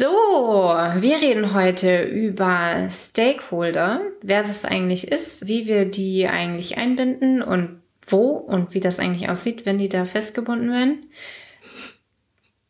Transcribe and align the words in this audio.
So, 0.00 0.06
wir 0.06 1.16
reden 1.16 1.54
heute 1.54 2.04
über 2.04 2.86
Stakeholder, 2.88 4.00
wer 4.22 4.42
das 4.42 4.64
eigentlich 4.64 5.10
ist, 5.10 5.48
wie 5.48 5.66
wir 5.66 5.86
die 5.86 6.28
eigentlich 6.28 6.78
einbinden 6.78 7.42
und 7.42 7.82
wo 8.06 8.28
und 8.28 8.74
wie 8.74 8.78
das 8.78 9.00
eigentlich 9.00 9.28
aussieht, 9.28 9.66
wenn 9.66 9.76
die 9.78 9.88
da 9.88 10.04
festgebunden 10.04 10.70
werden. 10.70 11.10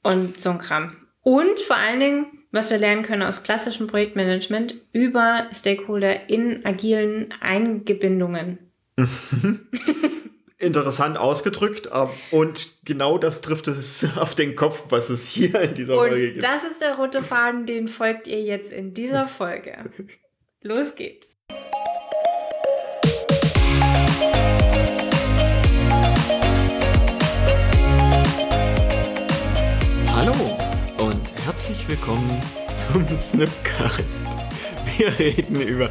Und 0.02 0.40
so 0.40 0.48
ein 0.48 0.58
Kram. 0.58 0.96
Und 1.20 1.60
vor 1.60 1.76
allen 1.76 2.00
Dingen, 2.00 2.26
was 2.50 2.70
wir 2.70 2.78
lernen 2.78 3.02
können 3.02 3.20
aus 3.20 3.42
klassischem 3.42 3.88
Projektmanagement 3.88 4.76
über 4.94 5.48
Stakeholder 5.52 6.30
in 6.30 6.64
agilen 6.64 7.34
Eingebindungen. 7.42 8.58
interessant 10.58 11.18
ausgedrückt. 11.18 11.88
Und 12.30 12.72
genau 12.84 13.18
das 13.18 13.40
trifft 13.40 13.68
es 13.68 14.06
auf 14.16 14.34
den 14.34 14.56
Kopf, 14.56 14.86
was 14.90 15.08
es 15.08 15.26
hier 15.26 15.60
in 15.60 15.74
dieser 15.74 15.98
und 15.98 16.08
Folge 16.08 16.32
gibt. 16.32 16.42
Das 16.42 16.64
ist 16.64 16.80
der 16.80 16.96
rote 16.96 17.22
Faden, 17.22 17.66
den 17.66 17.88
folgt 17.88 18.26
ihr 18.26 18.42
jetzt 18.42 18.72
in 18.72 18.94
dieser 18.94 19.28
Folge. 19.28 19.90
Los 20.62 20.94
geht's. 20.96 21.26
Hallo 30.12 30.32
und 30.98 31.32
herzlich 31.44 31.88
willkommen 31.88 32.40
zum 32.74 33.16
Snipcast. 33.16 34.26
Wir 34.96 35.16
reden 35.16 35.60
über 35.60 35.90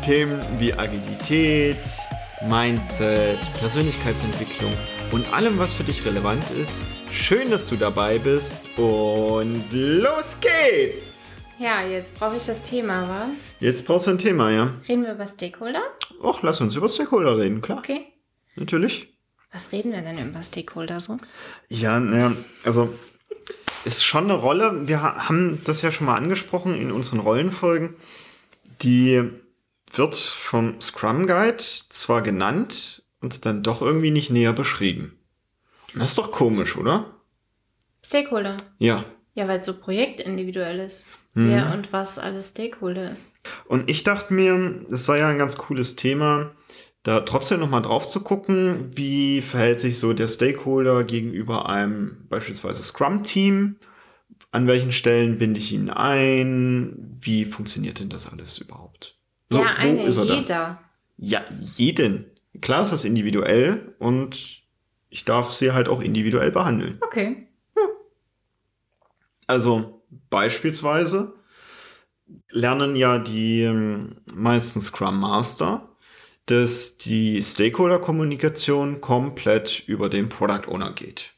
Themen 0.00 0.40
wie 0.60 0.72
Agilität, 0.72 1.78
Mindset, 2.48 3.38
Persönlichkeitsentwicklung 3.58 4.72
und 5.12 5.32
allem, 5.32 5.58
was 5.58 5.72
für 5.72 5.82
dich 5.82 6.04
relevant 6.04 6.44
ist. 6.50 6.84
Schön, 7.10 7.50
dass 7.50 7.66
du 7.66 7.76
dabei 7.76 8.18
bist 8.18 8.60
und 8.76 9.64
los 9.70 10.36
geht's! 10.40 11.36
Ja, 11.58 11.82
jetzt 11.82 12.12
brauche 12.14 12.36
ich 12.36 12.44
das 12.44 12.62
Thema, 12.62 13.08
wa? 13.08 13.28
Jetzt 13.60 13.86
brauchst 13.86 14.08
du 14.08 14.10
ein 14.10 14.18
Thema, 14.18 14.50
ja. 14.50 14.74
Reden 14.86 15.04
wir 15.04 15.12
über 15.12 15.26
Stakeholder? 15.26 15.82
Och, 16.20 16.42
lass 16.42 16.60
uns 16.60 16.76
über 16.76 16.88
Stakeholder 16.88 17.38
reden, 17.38 17.62
klar. 17.62 17.78
Okay. 17.78 18.08
Natürlich. 18.56 19.08
Was 19.52 19.72
reden 19.72 19.92
wir 19.92 20.02
denn 20.02 20.28
über 20.28 20.42
Stakeholder 20.42 21.00
so? 21.00 21.16
Ja, 21.68 21.98
naja, 21.98 22.32
also 22.64 22.92
ist 23.84 24.04
schon 24.04 24.24
eine 24.24 24.34
Rolle. 24.34 24.86
Wir 24.86 25.02
haben 25.02 25.62
das 25.64 25.80
ja 25.80 25.90
schon 25.90 26.06
mal 26.06 26.16
angesprochen 26.16 26.74
in 26.74 26.92
unseren 26.92 27.20
Rollenfolgen, 27.20 27.94
die 28.82 29.30
wird 29.98 30.14
vom 30.14 30.80
Scrum 30.80 31.26
Guide 31.26 31.58
zwar 31.58 32.22
genannt 32.22 33.04
und 33.20 33.44
dann 33.46 33.62
doch 33.62 33.82
irgendwie 33.82 34.10
nicht 34.10 34.30
näher 34.30 34.52
beschrieben. 34.52 35.18
Das 35.94 36.10
ist 36.10 36.18
doch 36.18 36.32
komisch, 36.32 36.76
oder? 36.76 37.14
Stakeholder. 38.02 38.56
Ja. 38.78 39.04
Ja, 39.34 39.48
weil 39.48 39.60
es 39.60 39.66
so 39.66 39.78
projektindividuell 39.78 40.80
ist. 40.80 41.06
Mhm. 41.34 41.50
Wer 41.50 41.72
und 41.72 41.92
was 41.92 42.18
alles 42.18 42.50
Stakeholder 42.50 43.10
ist. 43.10 43.32
Und 43.66 43.90
ich 43.90 44.04
dachte 44.04 44.32
mir, 44.34 44.84
es 44.90 45.04
sei 45.04 45.18
ja 45.18 45.28
ein 45.28 45.38
ganz 45.38 45.56
cooles 45.56 45.96
Thema, 45.96 46.52
da 47.02 47.20
trotzdem 47.20 47.60
nochmal 47.60 47.82
drauf 47.82 48.08
zu 48.08 48.20
gucken, 48.20 48.96
wie 48.96 49.42
verhält 49.42 49.80
sich 49.80 49.98
so 49.98 50.12
der 50.12 50.28
Stakeholder 50.28 51.04
gegenüber 51.04 51.68
einem 51.68 52.26
beispielsweise 52.28 52.82
Scrum-Team? 52.82 53.76
An 54.52 54.66
welchen 54.66 54.92
Stellen 54.92 55.38
binde 55.38 55.58
ich 55.58 55.72
ihn 55.72 55.90
ein? 55.90 57.16
Wie 57.20 57.44
funktioniert 57.44 57.98
denn 57.98 58.08
das 58.08 58.30
alles 58.30 58.58
überhaupt? 58.58 59.18
So, 59.54 59.60
ja, 59.60 59.74
eine, 59.74 60.08
jeder. 60.08 60.80
Ja, 61.16 61.40
jeden. 61.76 62.26
Klar 62.60 62.82
ist 62.82 62.92
das 62.92 63.04
individuell 63.04 63.94
und 63.98 64.62
ich 65.10 65.24
darf 65.24 65.52
sie 65.52 65.72
halt 65.72 65.88
auch 65.88 66.00
individuell 66.00 66.50
behandeln. 66.50 66.98
Okay. 67.00 67.48
Hm. 67.76 67.88
Also 69.46 70.02
beispielsweise 70.30 71.34
lernen 72.50 72.96
ja 72.96 73.18
die 73.18 73.62
ähm, 73.62 74.16
meisten 74.32 74.80
Scrum 74.80 75.20
Master, 75.20 75.88
dass 76.46 76.98
die 76.98 77.42
Stakeholder-Kommunikation 77.42 79.00
komplett 79.00 79.84
über 79.86 80.08
den 80.08 80.28
Product 80.28 80.68
Owner 80.68 80.92
geht. 80.92 81.32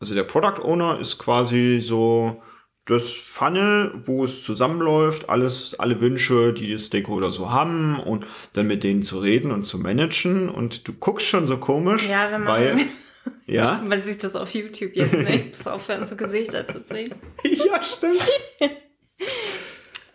Also 0.00 0.14
der 0.14 0.24
Product 0.24 0.62
Owner 0.62 0.98
ist 1.00 1.18
quasi 1.18 1.80
so 1.82 2.42
das 2.88 3.10
Funnel, 3.10 3.92
wo 4.04 4.24
es 4.24 4.42
zusammenläuft, 4.42 5.28
alles, 5.28 5.78
alle 5.78 6.00
Wünsche, 6.00 6.54
die 6.54 6.66
die 6.66 6.78
Stakeholder 6.78 7.32
so 7.32 7.50
haben 7.52 8.00
und 8.00 8.26
dann 8.54 8.66
mit 8.66 8.82
denen 8.82 9.02
zu 9.02 9.18
reden 9.18 9.52
und 9.52 9.64
zu 9.64 9.78
managen. 9.78 10.48
Und 10.48 10.88
du 10.88 10.94
guckst 10.94 11.26
schon 11.26 11.46
so 11.46 11.58
komisch, 11.58 12.08
ja, 12.08 12.32
wenn 12.32 12.44
man 12.44 12.48
weil, 12.48 12.86
ja, 13.46 13.82
man 13.86 14.02
sieht 14.02 14.24
das 14.24 14.34
auf 14.34 14.54
YouTube 14.54 14.96
jetzt 14.96 15.12
nicht, 15.12 15.50
bis 15.50 15.66
aufhören, 15.66 16.06
so 16.06 16.16
Gesichter 16.16 16.66
zu 16.66 16.82
sehen. 16.82 17.14
ja, 17.42 17.82
stimmt. 17.82 18.26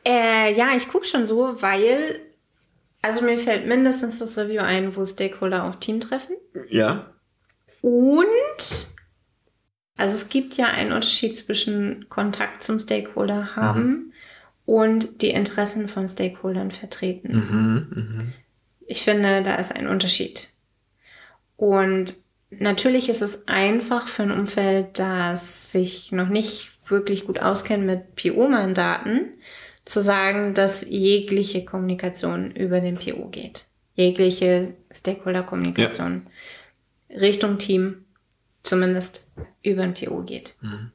äh, 0.03 0.53
ja, 0.55 0.75
ich 0.75 0.87
gucke 0.87 1.05
schon 1.05 1.27
so, 1.27 1.61
weil, 1.61 2.21
also 3.03 3.23
mir 3.23 3.37
fällt 3.37 3.67
mindestens 3.67 4.17
das 4.17 4.35
Review 4.35 4.61
ein, 4.61 4.95
wo 4.95 5.05
Stakeholder 5.05 5.65
auf 5.65 5.77
Team 5.77 5.99
treffen. 5.99 6.37
Ja. 6.69 7.13
Und 7.81 8.92
also 9.95 10.15
es 10.15 10.29
gibt 10.29 10.55
ja 10.55 10.67
einen 10.67 10.91
Unterschied 10.91 11.37
zwischen 11.37 12.07
Kontakt 12.09 12.63
zum 12.63 12.79
Stakeholder 12.79 13.55
haben 13.55 13.83
mhm. 13.83 14.13
und 14.65 15.21
die 15.21 15.29
Interessen 15.29 15.87
von 15.87 16.07
Stakeholdern 16.07 16.71
vertreten. 16.71 17.33
Mhm, 17.33 17.87
mh. 17.89 18.23
Ich 18.85 19.03
finde, 19.03 19.43
da 19.43 19.55
ist 19.55 19.73
ein 19.73 19.87
Unterschied. 19.87 20.49
Und 21.55 22.15
natürlich 22.49 23.09
ist 23.09 23.21
es 23.21 23.47
einfach 23.47 24.07
für 24.07 24.23
ein 24.23 24.31
Umfeld, 24.31 24.99
das 24.99 25.71
sich 25.71 26.11
noch 26.11 26.27
nicht 26.27 26.71
wirklich 26.89 27.25
gut 27.25 27.39
auskennt 27.39 27.85
mit 27.85 28.15
PO-Mandaten, 28.15 29.29
zu 29.85 30.01
sagen, 30.01 30.53
dass 30.53 30.85
jegliche 30.89 31.65
Kommunikation 31.65 32.51
über 32.51 32.79
den 32.79 32.95
PO 32.95 33.29
geht. 33.29 33.65
Jegliche 33.95 34.73
Stakeholder-Kommunikation 34.91 36.27
ja. 37.09 37.19
Richtung 37.19 37.57
Team 37.57 38.05
zumindest 38.63 39.27
über 39.61 39.83
ein 39.83 39.93
PO 39.93 40.23
geht. 40.23 40.55
Mhm. 40.61 40.91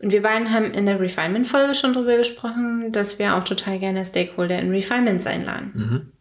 Und 0.00 0.12
wir 0.12 0.22
beiden 0.22 0.52
haben 0.52 0.72
in 0.72 0.86
der 0.86 1.00
Refinement-Folge 1.00 1.74
schon 1.74 1.92
darüber 1.92 2.16
gesprochen, 2.16 2.92
dass 2.92 3.18
wir 3.18 3.34
auch 3.34 3.44
total 3.44 3.80
gerne 3.80 4.04
Stakeholder 4.04 4.58
in 4.58 4.70
Refinements 4.70 5.26
einladen. 5.26 5.72
Mhm. 5.74 6.12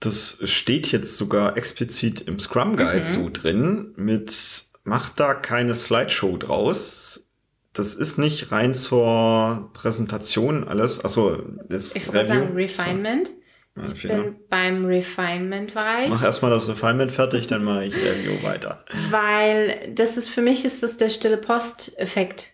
Das 0.00 0.38
steht 0.44 0.92
jetzt 0.92 1.16
sogar 1.16 1.56
explizit 1.56 2.22
im 2.22 2.38
Scrum 2.38 2.76
Guide 2.76 3.00
mhm. 3.00 3.04
so 3.04 3.30
drin 3.30 3.92
mit 3.96 4.66
macht 4.84 5.18
da 5.20 5.34
keine 5.34 5.74
Slideshow 5.74 6.36
draus. 6.36 7.28
Das 7.72 7.94
ist 7.94 8.16
nicht 8.16 8.52
rein 8.52 8.74
zur 8.74 9.70
Präsentation 9.74 10.64
alles. 10.64 11.00
Also 11.00 11.42
das 11.68 11.94
ich 11.96 12.06
würde 12.06 12.28
sagen 12.28 12.54
Refinement. 12.54 13.26
So. 13.26 13.34
Ich 13.82 14.04
ja, 14.04 14.14
bin 14.14 14.36
beim 14.48 14.86
Refinement-Bereich. 14.86 16.08
Mach 16.08 16.24
erstmal 16.24 16.50
das 16.50 16.66
Refinement 16.66 17.12
fertig, 17.12 17.46
dann 17.46 17.62
mache 17.62 17.84
ich 17.84 17.94
Review 17.94 18.42
weiter. 18.42 18.84
Weil 19.10 19.92
das 19.94 20.16
ist 20.16 20.28
für 20.28 20.40
mich 20.40 20.64
ist 20.64 20.82
das 20.82 20.96
der 20.96 21.10
stille 21.10 21.36
Post-Effekt. 21.36 22.52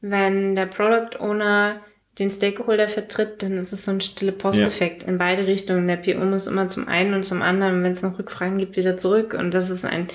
Wenn 0.00 0.54
der 0.54 0.66
Product 0.66 1.20
Owner 1.20 1.80
den 2.18 2.30
Stakeholder 2.30 2.88
vertritt, 2.88 3.42
dann 3.42 3.58
ist 3.58 3.72
es 3.72 3.84
so 3.84 3.90
ein 3.90 4.00
stille 4.00 4.32
Post-Effekt 4.32 5.02
ja. 5.02 5.08
in 5.08 5.18
beide 5.18 5.46
Richtungen. 5.46 5.86
Der 5.86 5.96
PO 5.96 6.24
muss 6.24 6.46
immer 6.46 6.68
zum 6.68 6.88
einen 6.88 7.12
und 7.12 7.24
zum 7.24 7.42
anderen, 7.42 7.82
wenn 7.82 7.92
es 7.92 8.02
noch 8.02 8.18
Rückfragen 8.18 8.56
gibt, 8.56 8.76
wieder 8.76 8.96
zurück. 8.96 9.34
Und 9.34 9.52
das 9.52 9.68
ist 9.68 9.84
ein 9.84 10.08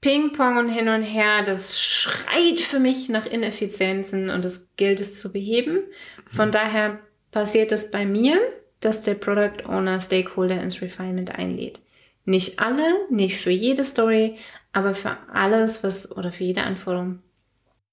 Ping-Pong 0.00 0.58
und 0.58 0.68
hin 0.68 0.88
und 0.88 1.02
her. 1.02 1.42
Das 1.44 1.82
schreit 1.82 2.60
für 2.60 2.78
mich 2.78 3.08
nach 3.10 3.26
Ineffizienzen 3.26 4.30
und 4.30 4.44
das 4.44 4.68
gilt 4.76 5.00
es 5.00 5.18
zu 5.18 5.32
beheben. 5.32 5.80
Von 6.30 6.48
mhm. 6.48 6.52
daher 6.52 6.98
passiert 7.32 7.72
es 7.72 7.90
bei 7.90 8.06
mir 8.06 8.40
dass 8.84 9.02
der 9.02 9.14
Product 9.14 9.66
Owner 9.66 10.00
Stakeholder 10.00 10.62
ins 10.62 10.80
Refinement 10.82 11.34
einlädt. 11.34 11.80
Nicht 12.24 12.58
alle, 12.58 12.84
nicht 13.10 13.38
für 13.38 13.50
jede 13.50 13.84
Story, 13.84 14.36
aber 14.72 14.94
für 14.94 15.16
alles, 15.32 15.82
was, 15.84 16.10
oder 16.16 16.32
für 16.32 16.44
jede 16.44 16.62
Anforderung. 16.62 17.20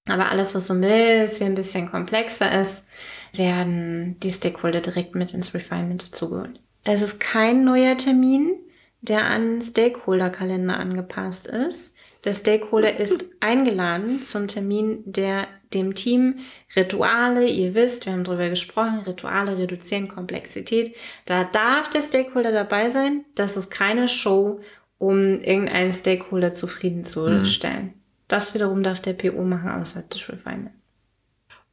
Aber 0.07 0.29
alles, 0.29 0.55
was 0.55 0.67
so 0.67 0.73
ein 0.73 0.81
bisschen, 0.81 1.47
ein 1.47 1.55
bisschen 1.55 1.89
komplexer 1.89 2.59
ist, 2.59 2.87
werden 3.33 4.19
die 4.19 4.31
Stakeholder 4.31 4.81
direkt 4.81 5.15
mit 5.15 5.33
ins 5.33 5.53
Refinement 5.53 6.07
dazugeholt. 6.07 6.59
Es 6.83 7.01
ist 7.01 7.19
kein 7.19 7.63
neuer 7.63 7.97
Termin, 7.97 8.55
der 9.01 9.25
an 9.25 9.61
Stakeholder-Kalender 9.61 10.77
angepasst 10.77 11.47
ist. 11.47 11.95
Der 12.23 12.33
Stakeholder 12.33 12.97
ist 12.97 13.25
eingeladen 13.39 14.23
zum 14.23 14.47
Termin, 14.47 15.01
der 15.05 15.47
dem 15.73 15.95
Team 15.95 16.35
Rituale, 16.75 17.47
ihr 17.47 17.73
wisst, 17.73 18.05
wir 18.05 18.13
haben 18.13 18.23
darüber 18.23 18.49
gesprochen, 18.49 18.99
Rituale 19.07 19.57
reduzieren 19.57 20.07
Komplexität. 20.07 20.95
Da 21.25 21.45
darf 21.45 21.89
der 21.89 22.01
Stakeholder 22.01 22.51
dabei 22.51 22.89
sein. 22.89 23.25
Das 23.35 23.57
ist 23.57 23.71
keine 23.71 24.07
Show, 24.07 24.59
um 24.97 25.41
irgendeinen 25.41 25.91
Stakeholder 25.91 26.51
zufriedenzustellen. 26.51 27.85
Mhm. 27.85 27.93
Das 28.27 28.53
wiederum 28.53 28.83
darf 28.83 28.99
der 28.99 29.13
PO 29.13 29.43
machen 29.43 29.69
außerhalb 29.71 30.09
des 30.09 30.29
Refinements. 30.29 30.77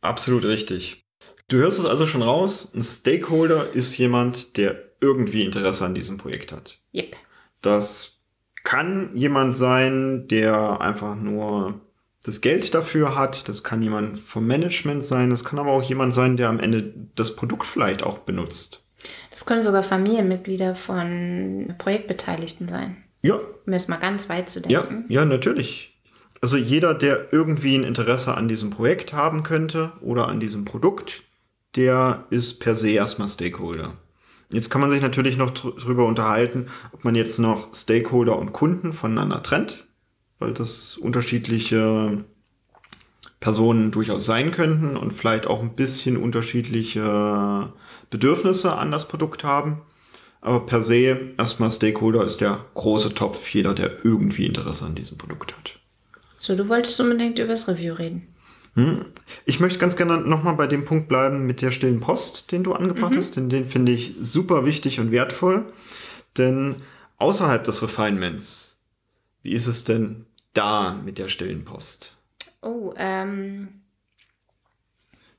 Absolut 0.01 0.45
richtig. 0.45 1.05
Du 1.49 1.57
hörst 1.59 1.79
es 1.79 1.85
also 1.85 2.07
schon 2.07 2.23
raus, 2.23 2.73
ein 2.75 2.83
Stakeholder 2.83 3.73
ist 3.73 3.97
jemand, 3.97 4.57
der 4.57 4.83
irgendwie 5.01 5.45
Interesse 5.45 5.85
an 5.85 5.95
diesem 5.95 6.19
Projekt 6.19 6.53
hat. 6.53 6.79
Yep. 6.95 7.17
Das 7.63 8.18
kann 8.65 9.11
jemand 9.17 9.57
sein, 9.57 10.27
der 10.29 10.81
einfach 10.81 11.17
nur 11.17 11.81
das 12.25 12.41
Geld 12.41 12.75
dafür 12.75 13.17
hat. 13.17 13.49
Das 13.49 13.65
kann 13.65 13.83
jemand 13.83 14.21
vom 14.21 14.47
Management 14.47 15.05
sein. 15.05 15.31
Das 15.31 15.45
kann 15.45 15.59
aber 15.59 15.71
auch 15.71 15.83
jemand 15.83 16.15
sein, 16.15 16.37
der 16.37 16.49
am 16.49 16.61
Ende 16.61 16.93
das 17.15 17.37
Produkt 17.37 17.67
vielleicht 17.67 18.03
auch 18.03 18.19
benutzt. 18.19 18.85
Das 19.31 19.47
können 19.47 19.63
sogar 19.63 19.83
Familienmitglieder 19.83 20.75
von 20.75 21.75
Projektbeteiligten 21.79 22.69
sein. 22.69 22.97
Ja. 23.23 23.39
Um 23.67 23.73
jetzt 23.73 23.89
mal 23.89 23.97
ganz 23.97 24.29
weit 24.29 24.49
zu 24.49 24.61
Ja, 24.69 24.83
denken. 24.83 25.05
ja, 25.09 25.25
natürlich. 25.25 25.95
Also 26.41 26.57
jeder, 26.57 26.95
der 26.95 27.33
irgendwie 27.33 27.77
ein 27.77 27.85
Interesse 27.85 28.35
an 28.35 28.49
diesem 28.49 28.71
Projekt 28.71 29.13
haben 29.13 29.43
könnte 29.43 29.93
oder 30.01 30.29
an 30.29 30.41
diesem 30.41 30.65
Produkt, 30.65 31.23
der 31.77 32.25
ist 32.31 32.61
per 32.61 32.75
se 32.75 32.91
erstmal 32.91 33.29
Stakeholder. 33.29 33.97
Jetzt 34.53 34.71
kann 34.71 34.81
man 34.81 34.91
sich 34.91 35.03
natürlich 35.03 35.37
noch 35.37 35.51
drüber 35.51 36.07
unterhalten, 36.07 36.69
ob 36.93 37.05
man 37.05 37.15
jetzt 37.15 37.39
noch 37.39 37.75
Stakeholder 37.75 38.39
und 38.39 38.53
Kunden 38.53 38.93
voneinander 38.93 39.43
trennt, 39.43 39.87
weil 40.39 40.55
das 40.55 40.97
unterschiedliche 40.97 42.25
Personen 43.41 43.91
durchaus 43.91 44.25
sein 44.27 44.51
könnten 44.51 44.97
und 44.97 45.13
vielleicht 45.13 45.47
auch 45.47 45.61
ein 45.61 45.75
bisschen 45.75 46.17
unterschiedliche 46.17 47.73
Bedürfnisse 48.11 48.77
an 48.77 48.91
das 48.91 49.07
Produkt 49.07 49.45
haben. 49.45 49.83
Aber 50.41 50.65
per 50.65 50.83
se 50.83 51.33
erstmal 51.37 51.71
Stakeholder 51.71 52.25
ist 52.25 52.41
der 52.41 52.65
große 52.75 53.15
Topf, 53.15 53.51
jeder, 53.51 53.75
der 53.75 54.05
irgendwie 54.05 54.47
Interesse 54.47 54.87
an 54.87 54.95
diesem 54.95 55.19
Produkt 55.19 55.57
hat. 55.57 55.79
So, 56.39 56.57
du 56.57 56.69
wolltest 56.69 57.01
unbedingt 57.01 57.39
über 57.39 57.49
das 57.49 57.69
Review 57.69 57.95
reden. 57.95 58.29
Ich 59.45 59.61
möchte 59.61 59.79
ganz 59.79 59.97
gerne 59.97 60.19
nochmal 60.19 60.55
bei 60.55 60.67
dem 60.67 60.85
Punkt 60.85 61.09
bleiben 61.09 61.47
mit 61.47 61.63
der 61.63 61.71
stillen 61.71 62.01
Post, 62.01 62.53
den 62.53 62.63
du 62.63 62.75
angebracht 62.75 63.15
hast, 63.17 63.37
denn 63.37 63.49
den 63.49 63.69
finde 63.69 63.93
ich 63.93 64.15
super 64.21 64.65
wichtig 64.65 65.01
und 65.01 65.11
wertvoll. 65.11 65.65
Denn 66.37 66.77
außerhalb 67.19 67.65
des 67.65 67.83
Refinements, 67.83 68.83
wie 69.43 69.53
ist 69.53 69.67
es 69.67 69.85
denn 69.85 70.27
da 70.55 70.95
mit 71.05 71.19
der 71.19 71.29
stillen 71.29 71.65
Post? 71.65 72.17
Oh, 72.63 72.93
ähm, 72.97 73.69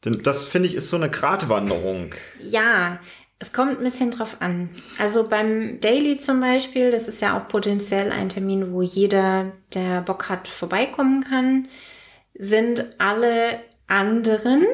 Denn 0.06 0.22
das 0.24 0.48
finde 0.48 0.68
ich 0.70 0.76
ist 0.76 0.90
so 0.90 0.96
eine 0.98 1.10
Gratwanderung. 1.10 2.14
ja, 2.42 3.00
es 3.42 3.54
kommt 3.54 3.78
ein 3.78 3.84
bisschen 3.84 4.12
drauf 4.12 4.38
an. 4.42 4.70
Also 4.98 5.28
beim 5.30 5.80
Daily 5.80 6.20
zum 6.20 6.42
Beispiel, 6.42 6.92
das 6.92 7.08
ist 7.08 7.22
ja 7.22 7.38
auch 7.38 7.48
potenziell 7.48 8.12
ein 8.12 8.28
Termin, 8.28 8.74
wo 8.74 8.82
jeder, 8.82 9.54
der 9.74 10.02
Bock 10.02 10.28
hat, 10.28 10.50
vorbeikommen 10.50 11.24
kann, 11.24 11.70
sind 12.40 12.84
alle 12.98 13.60
anderen, 13.88 14.66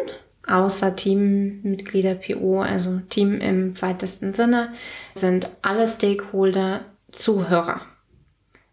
außer 0.48 0.96
Teammitglieder 0.96 2.16
PO, 2.16 2.62
also 2.62 3.02
Team 3.10 3.42
im 3.42 3.82
weitesten 3.82 4.32
Sinne, 4.32 4.72
sind 5.16 5.50
alle 5.64 5.88
Stakeholder 5.88 6.86
Zuhörer. 7.12 7.82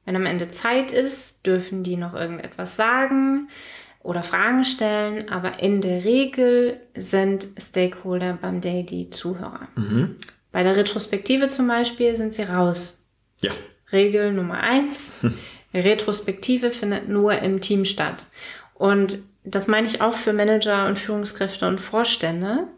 Wenn 0.05 0.17
am 0.17 0.27
Ende 0.27 0.51
Zeit 0.51 0.93
ist, 0.93 1.47
dürfen 1.47 1.83
die 1.83 1.97
noch 1.97 2.15
irgendetwas 2.15 2.77
sagen 2.77 3.49
oder 4.01 4.25
Fragen 4.25 4.65
stellen, 4.65 5.29
aber 5.29 5.61
in 5.61 5.81
der 5.81 6.05
Regel 6.05 6.81
sind 6.95 7.49
Stakeholder 7.59 8.39
beim 8.41 8.61
Daily 8.61 9.09
Zuhörer. 9.11 9.69
Bei 10.51 10.63
der 10.65 10.77
Retrospektive 10.77 11.49
zum 11.49 11.67
Beispiel 11.69 12.15
sind 12.15 12.35
sie 12.35 12.43
raus. 12.43 13.09
Ja. 13.41 13.53
Regel 13.93 14.33
Nummer 14.33 14.61
eins: 14.63 15.13
Retrospektive 15.75 16.71
findet 16.71 17.09
nur 17.09 17.39
im 17.39 17.61
Team 17.61 17.85
statt. 17.85 18.27
Und 18.75 19.19
das 19.45 19.67
meine 19.67 19.87
ich 19.87 20.01
auch 20.01 20.15
für 20.15 20.33
Manager 20.33 20.87
und 20.87 20.99
Führungskräfte 20.99 21.67
und 21.67 21.81
Vorstände, 21.81 22.69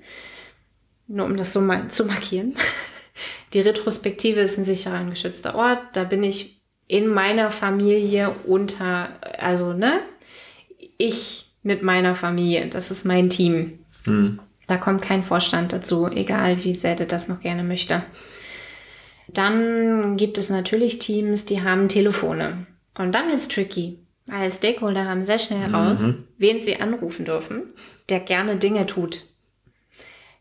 nur 1.07 1.27
um 1.27 1.37
das 1.37 1.53
so 1.53 1.61
mal 1.61 1.89
zu 1.89 2.05
markieren. 2.07 2.55
Die 3.53 3.61
Retrospektive 3.61 4.41
ist 4.41 4.59
ein 4.59 4.65
sicherer, 4.65 4.97
ein 4.97 5.11
geschützter 5.11 5.55
Ort. 5.55 5.79
Da 5.93 6.05
bin 6.05 6.23
ich 6.23 6.61
in 6.89 7.07
meiner 7.07 7.51
Familie 7.51 8.35
unter, 8.47 9.09
also 9.39 9.73
ne, 9.73 10.01
ich 10.99 11.47
mit 11.63 11.83
meiner 11.83 12.15
Familie. 12.15 12.67
Das 12.67 12.91
ist 12.91 13.05
mein 13.05 13.31
Team. 13.31 13.79
Da 14.67 14.77
kommt 14.77 15.03
kein 15.03 15.23
Vorstand 15.23 15.73
dazu, 15.73 16.09
egal 16.09 16.65
wie 16.65 16.75
sehr 16.75 16.97
der 16.97 17.07
das 17.07 17.29
noch 17.29 17.41
gerne 17.41 17.63
möchte. 17.63 18.03
Dann 19.29 20.17
gibt 20.17 20.39
es 20.39 20.51
natürlich 20.51 20.99
Teams, 20.99 21.45
die 21.45 21.63
haben 21.63 21.89
Telefone. 21.89 22.67
Und 22.97 23.15
dann 23.15 23.31
ist 23.31 23.53
tricky. 23.53 23.99
Weil 24.27 24.51
Stakeholder 24.51 25.05
haben 25.05 25.23
sehr 25.23 25.39
schnell 25.39 25.61
heraus, 25.61 26.15
wen 26.39 26.63
sie 26.63 26.81
anrufen 26.81 27.25
dürfen, 27.25 27.65
der 28.09 28.21
gerne 28.21 28.57
Dinge 28.57 28.87
tut. 28.87 29.27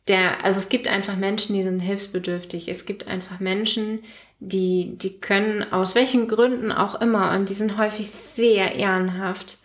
Der, 0.07 0.43
also 0.43 0.57
es 0.57 0.69
gibt 0.69 0.87
einfach 0.87 1.15
Menschen, 1.15 1.55
die 1.55 1.63
sind 1.63 1.79
hilfsbedürftig. 1.79 2.67
Es 2.69 2.85
gibt 2.85 3.07
einfach 3.07 3.39
Menschen, 3.39 3.99
die, 4.39 4.97
die 4.97 5.19
können 5.19 5.63
aus 5.71 5.95
welchen 5.95 6.27
Gründen 6.27 6.71
auch 6.71 6.99
immer, 6.99 7.31
und 7.31 7.49
die 7.49 7.53
sind 7.53 7.77
häufig 7.77 8.09
sehr 8.09 8.75
ehrenhaft, 8.75 9.59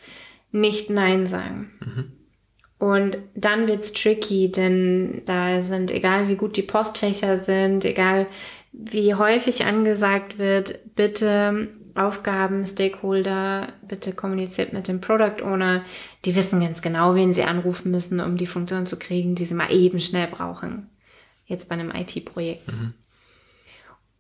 nicht 0.53 0.91
Nein 0.91 1.27
sagen. 1.27 1.73
Und 2.79 3.19
dann 3.35 3.67
wird's 3.67 3.93
tricky, 3.93 4.51
denn 4.53 5.23
da 5.25 5.63
sind, 5.63 5.91
egal 5.91 6.29
wie 6.29 6.37
gut 6.37 6.57
die 6.57 6.63
Postfächer 6.63 7.37
sind, 7.37 7.85
egal 7.85 8.27
wie 8.73 9.15
häufig 9.15 9.65
angesagt 9.65 10.39
wird, 10.39 10.95
bitte 10.95 11.69
Aufgaben, 11.99 12.65
Stakeholder, 12.65 13.69
bitte 13.87 14.13
kommuniziert 14.13 14.73
mit 14.73 14.89
dem 14.89 15.01
Product 15.01 15.43
Owner. 15.43 15.85
Die 16.25 16.37
wissen 16.37 16.61
ganz 16.61 16.83
genau, 16.83 17.15
wen 17.15 17.33
sie 17.33 17.43
anrufen 17.43 17.91
müssen, 17.91 18.21
um 18.21 18.37
die 18.37 18.47
Funktion 18.47 18.87
zu 18.87 18.99
kriegen, 18.99 19.35
die 19.35 19.45
sie 19.45 19.55
mal 19.55 19.73
eben 19.73 20.01
schnell 20.01 20.29
brauchen. 20.29 20.89
Jetzt 21.47 21.69
bei 21.69 21.75
einem 21.75 21.91
IT-Projekt. 21.91 22.71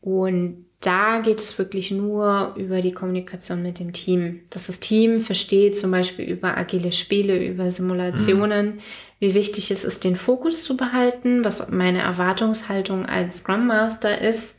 Und 0.00 0.66
da 0.80 1.19
geht 1.19 1.40
es 1.40 1.58
wirklich 1.58 1.90
nur 1.90 2.54
über 2.56 2.80
die 2.80 2.92
Kommunikation 2.92 3.62
mit 3.62 3.80
dem 3.80 3.92
Team. 3.92 4.40
Dass 4.50 4.69
das 4.69 4.78
Team 4.78 5.20
versteht 5.20 5.76
zum 5.76 5.90
Beispiel 5.90 6.25
über 6.25 6.56
agile 6.56 6.92
Spiele, 6.92 7.44
über 7.44 7.70
Simulationen, 7.70 8.80
wie 9.19 9.34
wichtig 9.34 9.72
es 9.72 9.84
ist, 9.84 10.04
den 10.04 10.14
Fokus 10.14 10.62
zu 10.62 10.76
behalten, 10.76 11.44
was 11.44 11.69
meine 11.70 12.00
Erwartungshaltung 12.00 13.06
als 13.06 13.38
Scrum 13.38 13.66
Master 13.66 14.20
ist, 14.20 14.56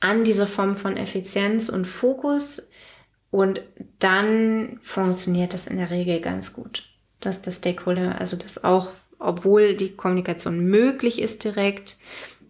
an 0.00 0.24
diese 0.24 0.46
Form 0.46 0.76
von 0.76 0.96
Effizienz 0.96 1.68
und 1.68 1.86
Fokus. 1.86 2.68
Und 3.30 3.62
dann 3.98 4.80
funktioniert 4.82 5.54
das 5.54 5.66
in 5.66 5.76
der 5.76 5.90
Regel 5.90 6.20
ganz 6.20 6.52
gut. 6.52 6.88
Dass 7.20 7.42
der 7.42 7.52
Stakeholder, 7.52 8.20
also 8.20 8.36
dass 8.36 8.62
auch, 8.64 8.92
obwohl 9.18 9.74
die 9.74 9.94
Kommunikation 9.94 10.60
möglich 10.60 11.20
ist 11.20 11.44
direkt, 11.44 11.96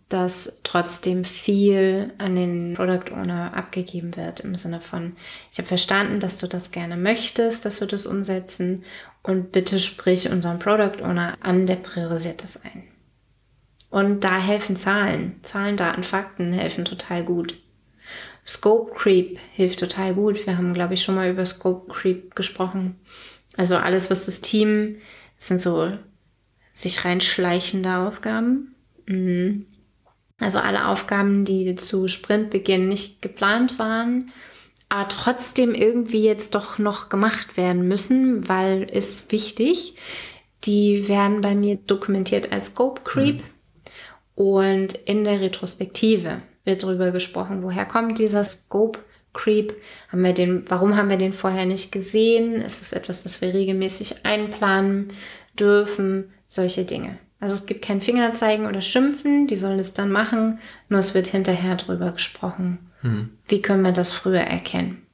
dass 0.09 0.61
trotzdem 0.62 1.25
viel 1.25 2.15
an 2.19 2.35
den 2.35 2.75
Product 2.75 3.12
Owner 3.12 3.55
abgegeben 3.55 4.17
wird 4.17 4.41
im 4.41 4.55
Sinne 4.55 4.81
von, 4.81 5.17
ich 5.53 5.59
habe 5.59 5.69
verstanden, 5.69 6.19
dass 6.19 6.39
du 6.39 6.47
das 6.47 6.71
gerne 6.71 6.97
möchtest, 6.97 7.65
dass 7.65 7.81
wir 7.81 7.87
das 7.87 8.06
umsetzen 8.06 8.85
und 9.23 9.53
bitte 9.53 9.79
sprich 9.79 10.31
unseren 10.31 10.59
Product 10.59 11.03
Owner 11.03 11.37
an, 11.43 11.67
der 11.67 11.77
priorisiert 11.77 12.43
das 12.43 12.62
ein. 12.62 12.85
Und 13.90 14.25
da 14.25 14.38
helfen 14.38 14.77
Zahlen. 14.77 15.41
Zahlen, 15.43 15.77
Daten, 15.77 16.03
Fakten 16.03 16.53
helfen 16.53 16.84
total 16.84 17.24
gut. 17.24 17.56
Scope 18.46 18.94
Creep 18.94 19.39
hilft 19.53 19.81
total 19.81 20.15
gut. 20.15 20.46
Wir 20.46 20.56
haben, 20.56 20.74
glaube 20.74 20.94
ich, 20.94 21.03
schon 21.03 21.15
mal 21.15 21.31
über 21.31 21.44
Scope 21.44 21.93
Creep 21.93 22.34
gesprochen. 22.34 22.96
Also 23.56 23.77
alles, 23.77 24.10
was 24.10 24.27
das 24.27 24.41
Team, 24.41 24.96
das 25.36 25.48
sind 25.48 25.60
so 25.60 25.93
sich 26.72 27.05
reinschleichende 27.05 27.96
Aufgaben. 27.96 28.74
Mhm. 29.06 29.67
Also 30.41 30.60
alle 30.60 30.86
Aufgaben, 30.86 31.44
die 31.44 31.74
zu 31.74 32.06
Sprintbeginn 32.08 32.89
nicht 32.89 33.20
geplant 33.20 33.79
waren, 33.79 34.31
aber 34.89 35.08
trotzdem 35.08 35.74
irgendwie 35.74 36.22
jetzt 36.22 36.55
doch 36.55 36.79
noch 36.79 37.08
gemacht 37.08 37.56
werden 37.56 37.89
müssen, 37.89 38.48
weil 38.48 38.84
ist 38.84 39.32
wichtig. 39.32 39.94
Die 40.65 41.08
werden 41.08 41.41
bei 41.41 41.55
mir 41.55 41.77
dokumentiert 41.77 42.53
als 42.53 42.67
Scope 42.67 43.03
Creep. 43.05 43.43
Und 44.39 44.95
in 44.95 45.25
der 45.25 45.41
Retrospektive 45.41 46.43
wird 46.65 46.85
darüber 46.85 47.11
gesprochen, 47.11 47.65
woher 47.65 47.85
kommt 47.85 48.21
dieser 48.21 48.45
Scope 48.45 49.01
Creep? 49.33 49.75
Haben 50.13 50.23
wir 50.23 50.33
den, 50.33 50.63
warum 50.69 50.97
haben 50.97 51.11
wir 51.11 51.17
den 51.17 51.33
vorher 51.33 51.67
nicht 51.67 51.91
gesehen? 51.91 52.63
Ist 52.63 52.81
es 52.81 52.93
etwas, 52.93 53.25
das 53.25 53.41
wir 53.41 53.53
regelmäßig 53.53 54.25
einplanen 54.25 55.09
dürfen? 55.59 56.33
Solche 56.47 56.85
Dinge. 56.85 57.19
Also 57.41 57.57
es 57.57 57.67
gibt 57.67 57.85
kein 57.85 58.01
Fingerzeigen 58.01 58.67
oder 58.67 58.81
Schimpfen, 58.81 59.49
die 59.49 59.57
sollen 59.57 59.81
es 59.81 59.93
dann 59.93 60.13
machen, 60.13 60.61
nur 60.89 61.01
es 61.01 61.15
wird 61.15 61.27
hinterher 61.27 61.75
drüber 61.75 62.13
gesprochen. 62.13 62.93
Wie 63.49 63.61
können 63.61 63.83
wir 63.83 63.93
das 63.93 64.13
früher 64.13 64.43
erkennen? 64.43 65.05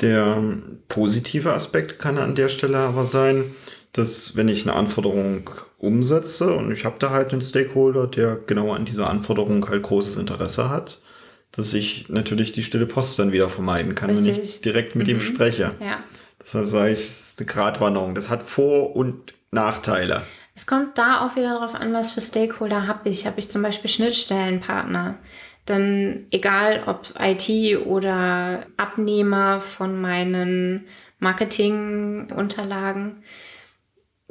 Der 0.00 0.56
positive 0.86 1.52
Aspekt 1.52 1.98
kann 1.98 2.16
an 2.16 2.36
der 2.36 2.48
Stelle 2.48 2.78
aber 2.78 3.06
sein, 3.08 3.56
dass 3.92 4.36
wenn 4.36 4.48
ich 4.48 4.66
eine 4.66 4.76
Anforderung 4.76 5.50
umsetze 5.78 6.54
und 6.54 6.72
ich 6.72 6.84
habe 6.84 6.96
da 6.98 7.10
halt 7.10 7.32
einen 7.32 7.42
Stakeholder, 7.42 8.06
der 8.06 8.36
genau 8.36 8.72
an 8.72 8.84
dieser 8.84 9.08
Anforderung 9.08 9.68
halt 9.68 9.82
großes 9.82 10.16
Interesse 10.16 10.70
hat, 10.70 11.00
dass 11.52 11.74
ich 11.74 12.08
natürlich 12.08 12.52
die 12.52 12.62
stille 12.62 12.86
Post 12.86 13.18
dann 13.18 13.32
wieder 13.32 13.48
vermeiden 13.48 13.94
kann, 13.94 14.10
wenn 14.10 14.24
Richtig. 14.24 14.44
ich 14.44 14.60
direkt 14.60 14.96
mit 14.96 15.08
ihm 15.08 15.20
spreche. 15.20 15.74
Ja. 15.80 15.98
Deshalb 16.40 16.66
sage 16.66 16.92
ich, 16.92 16.98
es 16.98 17.30
ist 17.30 17.40
eine 17.40 17.46
Gratwanderung. 17.46 18.14
Das 18.14 18.30
hat 18.30 18.42
Vor- 18.42 18.94
und 18.94 19.34
Nachteile. 19.50 20.22
Es 20.54 20.66
kommt 20.66 20.98
da 20.98 21.24
auch 21.24 21.36
wieder 21.36 21.54
darauf 21.54 21.74
an, 21.74 21.94
was 21.94 22.10
für 22.10 22.20
Stakeholder 22.20 22.86
habe 22.86 23.08
ich. 23.08 23.26
Habe 23.26 23.38
ich 23.38 23.48
zum 23.48 23.62
Beispiel 23.62 23.88
Schnittstellenpartner, 23.88 25.18
dann 25.66 26.26
egal 26.30 26.82
ob 26.86 27.14
IT 27.18 27.48
oder 27.86 28.66
Abnehmer 28.76 29.60
von 29.60 30.00
meinen 30.00 30.86
Marketingunterlagen, 31.20 33.22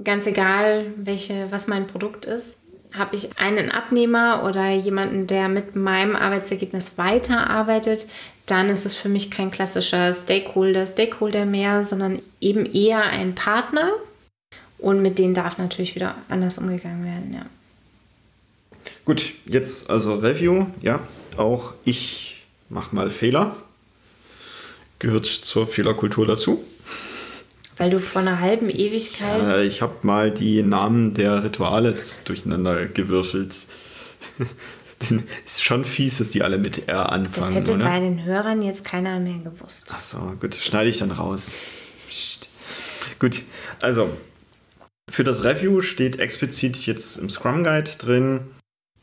ganz 0.03 0.27
egal 0.27 0.93
welche, 0.97 1.51
was 1.51 1.67
mein 1.67 1.87
Produkt 1.87 2.25
ist, 2.25 2.57
habe 2.93 3.15
ich 3.15 3.37
einen 3.37 3.71
Abnehmer 3.71 4.43
oder 4.43 4.71
jemanden, 4.71 5.27
der 5.27 5.49
mit 5.49 5.75
meinem 5.75 6.15
Arbeitsergebnis 6.15 6.97
weiterarbeitet, 6.97 8.07
dann 8.45 8.69
ist 8.69 8.85
es 8.85 8.95
für 8.95 9.09
mich 9.09 9.29
kein 9.29 9.51
klassischer 9.51 10.13
Stakeholder, 10.13 10.87
Stakeholder 10.87 11.45
mehr, 11.45 11.83
sondern 11.83 12.21
eben 12.39 12.65
eher 12.65 13.03
ein 13.03 13.35
Partner. 13.35 13.91
Und 14.77 15.01
mit 15.01 15.19
denen 15.19 15.33
darf 15.33 15.57
natürlich 15.57 15.95
wieder 15.95 16.15
anders 16.29 16.57
umgegangen 16.57 17.03
werden, 17.03 17.33
ja. 17.33 17.45
Gut, 19.03 19.33
jetzt 19.45 19.89
also 19.89 20.15
Review, 20.15 20.67
ja. 20.81 21.01
Auch 21.35 21.73
ich 21.83 22.45
mache 22.69 22.95
mal 22.95 23.09
Fehler. 23.09 23.55
Gehört 24.99 25.25
zur 25.25 25.67
Fehlerkultur 25.67 26.25
dazu. 26.25 26.63
Weil 27.77 27.89
du 27.89 27.99
vor 27.99 28.21
einer 28.21 28.39
halben 28.39 28.69
Ewigkeit. 28.69 29.41
Ja, 29.41 29.59
ich 29.59 29.81
habe 29.81 29.95
mal 30.01 30.31
die 30.31 30.63
Namen 30.63 31.13
der 31.13 31.43
Rituale 31.43 31.95
durcheinander 32.25 32.87
gewürfelt. 32.87 33.55
ist 35.45 35.63
schon 35.63 35.85
fies, 35.85 36.17
dass 36.17 36.31
die 36.31 36.41
alle 36.41 36.57
mit 36.57 36.87
R 36.87 37.11
anfangen. 37.11 37.47
Das 37.47 37.55
hätte 37.55 37.73
oder? 37.73 37.85
bei 37.85 37.99
den 37.99 38.23
Hörern 38.23 38.61
jetzt 38.61 38.83
keiner 38.83 39.19
mehr 39.19 39.39
gewusst. 39.39 39.87
Ach 39.91 39.99
so, 39.99 40.17
gut, 40.39 40.55
schneide 40.55 40.89
ich 40.89 40.97
dann 40.97 41.11
raus. 41.11 41.59
Psst. 42.07 42.49
Gut, 43.19 43.43
also 43.81 44.09
für 45.09 45.23
das 45.23 45.43
Review 45.43 45.81
steht 45.81 46.19
explizit 46.19 46.77
jetzt 46.85 47.17
im 47.17 47.29
Scrum 47.29 47.63
Guide 47.63 47.91
drin, 47.97 48.41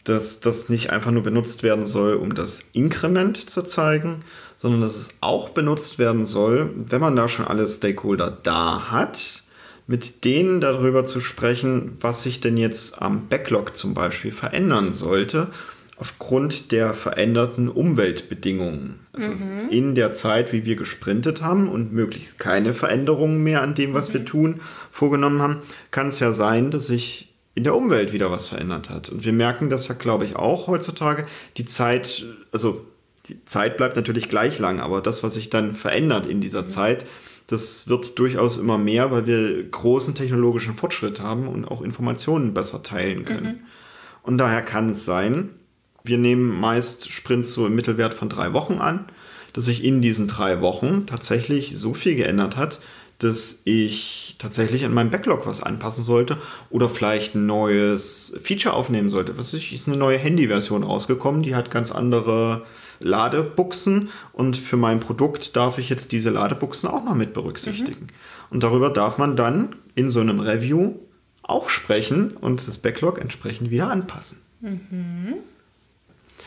dass 0.04 0.40
das 0.40 0.68
nicht 0.68 0.90
einfach 0.90 1.10
nur 1.10 1.22
benutzt 1.22 1.62
werden 1.62 1.86
soll, 1.86 2.14
um 2.14 2.34
das 2.34 2.64
Inkrement 2.72 3.36
zu 3.50 3.62
zeigen, 3.62 4.20
sondern 4.56 4.80
dass 4.80 4.96
es 4.96 5.10
auch 5.20 5.50
benutzt 5.50 5.98
werden 5.98 6.26
soll, 6.26 6.70
wenn 6.76 7.00
man 7.00 7.16
da 7.16 7.28
schon 7.28 7.46
alle 7.46 7.66
Stakeholder 7.68 8.30
da 8.42 8.90
hat, 8.90 9.44
mit 9.86 10.24
denen 10.24 10.60
darüber 10.60 11.04
zu 11.04 11.20
sprechen, 11.20 11.96
was 12.00 12.22
sich 12.22 12.40
denn 12.40 12.56
jetzt 12.56 13.02
am 13.02 13.28
Backlog 13.28 13.76
zum 13.76 13.94
Beispiel 13.94 14.32
verändern 14.32 14.92
sollte, 14.92 15.48
aufgrund 15.96 16.72
der 16.72 16.94
veränderten 16.94 17.68
Umweltbedingungen. 17.68 19.00
Also 19.12 19.28
mhm. 19.28 19.68
in 19.70 19.94
der 19.94 20.12
Zeit, 20.12 20.52
wie 20.52 20.64
wir 20.64 20.76
gesprintet 20.76 21.42
haben 21.42 21.68
und 21.68 21.92
möglichst 21.92 22.38
keine 22.38 22.74
Veränderungen 22.74 23.42
mehr 23.44 23.62
an 23.62 23.74
dem, 23.74 23.94
was 23.94 24.08
mhm. 24.08 24.12
wir 24.14 24.24
tun, 24.24 24.60
vorgenommen 24.90 25.40
haben, 25.40 25.58
kann 25.90 26.08
es 26.08 26.18
ja 26.18 26.32
sein, 26.32 26.70
dass 26.70 26.88
sich 26.88 27.34
in 27.54 27.62
der 27.62 27.76
Umwelt 27.76 28.12
wieder 28.12 28.32
was 28.32 28.46
verändert 28.46 28.90
hat. 28.90 29.08
Und 29.08 29.24
wir 29.24 29.32
merken 29.32 29.70
das 29.70 29.86
ja, 29.86 29.94
glaube 29.94 30.24
ich, 30.24 30.34
auch 30.34 30.66
heutzutage. 30.66 31.24
Die 31.56 31.66
Zeit, 31.66 32.24
also 32.50 32.84
die 33.26 33.44
Zeit 33.44 33.76
bleibt 33.76 33.96
natürlich 33.96 34.28
gleich 34.28 34.58
lang, 34.58 34.80
aber 34.80 35.00
das, 35.00 35.22
was 35.22 35.34
sich 35.34 35.50
dann 35.50 35.74
verändert 35.74 36.26
in 36.26 36.40
dieser 36.40 36.62
mhm. 36.62 36.68
Zeit, 36.68 37.06
das 37.46 37.88
wird 37.88 38.18
durchaus 38.18 38.56
immer 38.56 38.78
mehr, 38.78 39.10
weil 39.10 39.26
wir 39.26 39.64
großen 39.70 40.14
technologischen 40.14 40.74
Fortschritt 40.74 41.20
haben 41.20 41.48
und 41.48 41.64
auch 41.64 41.82
Informationen 41.82 42.54
besser 42.54 42.82
teilen 42.82 43.24
können. 43.24 43.46
Mhm. 43.46 43.60
Und 44.22 44.38
daher 44.38 44.62
kann 44.62 44.90
es 44.90 45.04
sein, 45.04 45.50
wir 46.02 46.18
nehmen 46.18 46.48
meist 46.60 47.10
Sprints 47.10 47.54
so 47.54 47.66
im 47.66 47.74
Mittelwert 47.74 48.14
von 48.14 48.28
drei 48.28 48.52
Wochen 48.52 48.74
an, 48.74 49.06
dass 49.52 49.66
sich 49.66 49.84
in 49.84 50.02
diesen 50.02 50.28
drei 50.28 50.60
Wochen 50.60 51.06
tatsächlich 51.06 51.76
so 51.76 51.94
viel 51.94 52.14
geändert 52.14 52.56
hat, 52.56 52.80
dass 53.18 53.62
ich 53.64 54.36
tatsächlich 54.38 54.84
an 54.84 54.92
meinem 54.92 55.10
Backlog 55.10 55.46
was 55.46 55.62
anpassen 55.62 56.02
sollte 56.04 56.36
oder 56.68 56.90
vielleicht 56.90 57.34
ein 57.34 57.46
neues 57.46 58.38
Feature 58.42 58.74
aufnehmen 58.74 59.08
sollte. 59.08 59.38
Was 59.38 59.54
ist, 59.54 59.72
ist 59.72 59.86
eine 59.86 59.96
neue 59.96 60.18
Handy-Version 60.18 60.82
rausgekommen, 60.82 61.42
die 61.42 61.54
hat 61.54 61.70
ganz 61.70 61.90
andere 61.90 62.64
Ladebuchsen 63.00 64.10
und 64.32 64.56
für 64.56 64.76
mein 64.76 65.00
Produkt 65.00 65.56
darf 65.56 65.78
ich 65.78 65.88
jetzt 65.88 66.12
diese 66.12 66.30
Ladebuchsen 66.30 66.88
auch 66.88 67.04
noch 67.04 67.14
mit 67.14 67.34
berücksichtigen. 67.34 68.02
Mhm. 68.02 68.50
Und 68.50 68.62
darüber 68.62 68.90
darf 68.90 69.18
man 69.18 69.36
dann 69.36 69.76
in 69.94 70.08
so 70.08 70.20
einem 70.20 70.40
Review 70.40 70.94
auch 71.42 71.68
sprechen 71.68 72.36
und 72.40 72.66
das 72.66 72.78
Backlog 72.78 73.20
entsprechend 73.20 73.70
wieder 73.70 73.90
anpassen. 73.90 74.38
Mhm. 74.60 75.34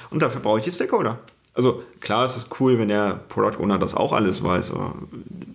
Und 0.10 0.22
dafür 0.22 0.42
brauche 0.42 0.60
ich 0.60 0.66
die 0.66 0.72
Stakeholder. 0.72 1.20
Also 1.54 1.84
klar, 2.00 2.26
es 2.26 2.38
ist 2.38 2.60
cool, 2.60 2.78
wenn 2.78 2.88
der 2.88 3.20
Product 3.30 3.60
Owner 3.60 3.80
das 3.80 3.96
auch 3.96 4.14
alles 4.14 4.44
weiß, 4.44 4.72
aber 4.72 4.96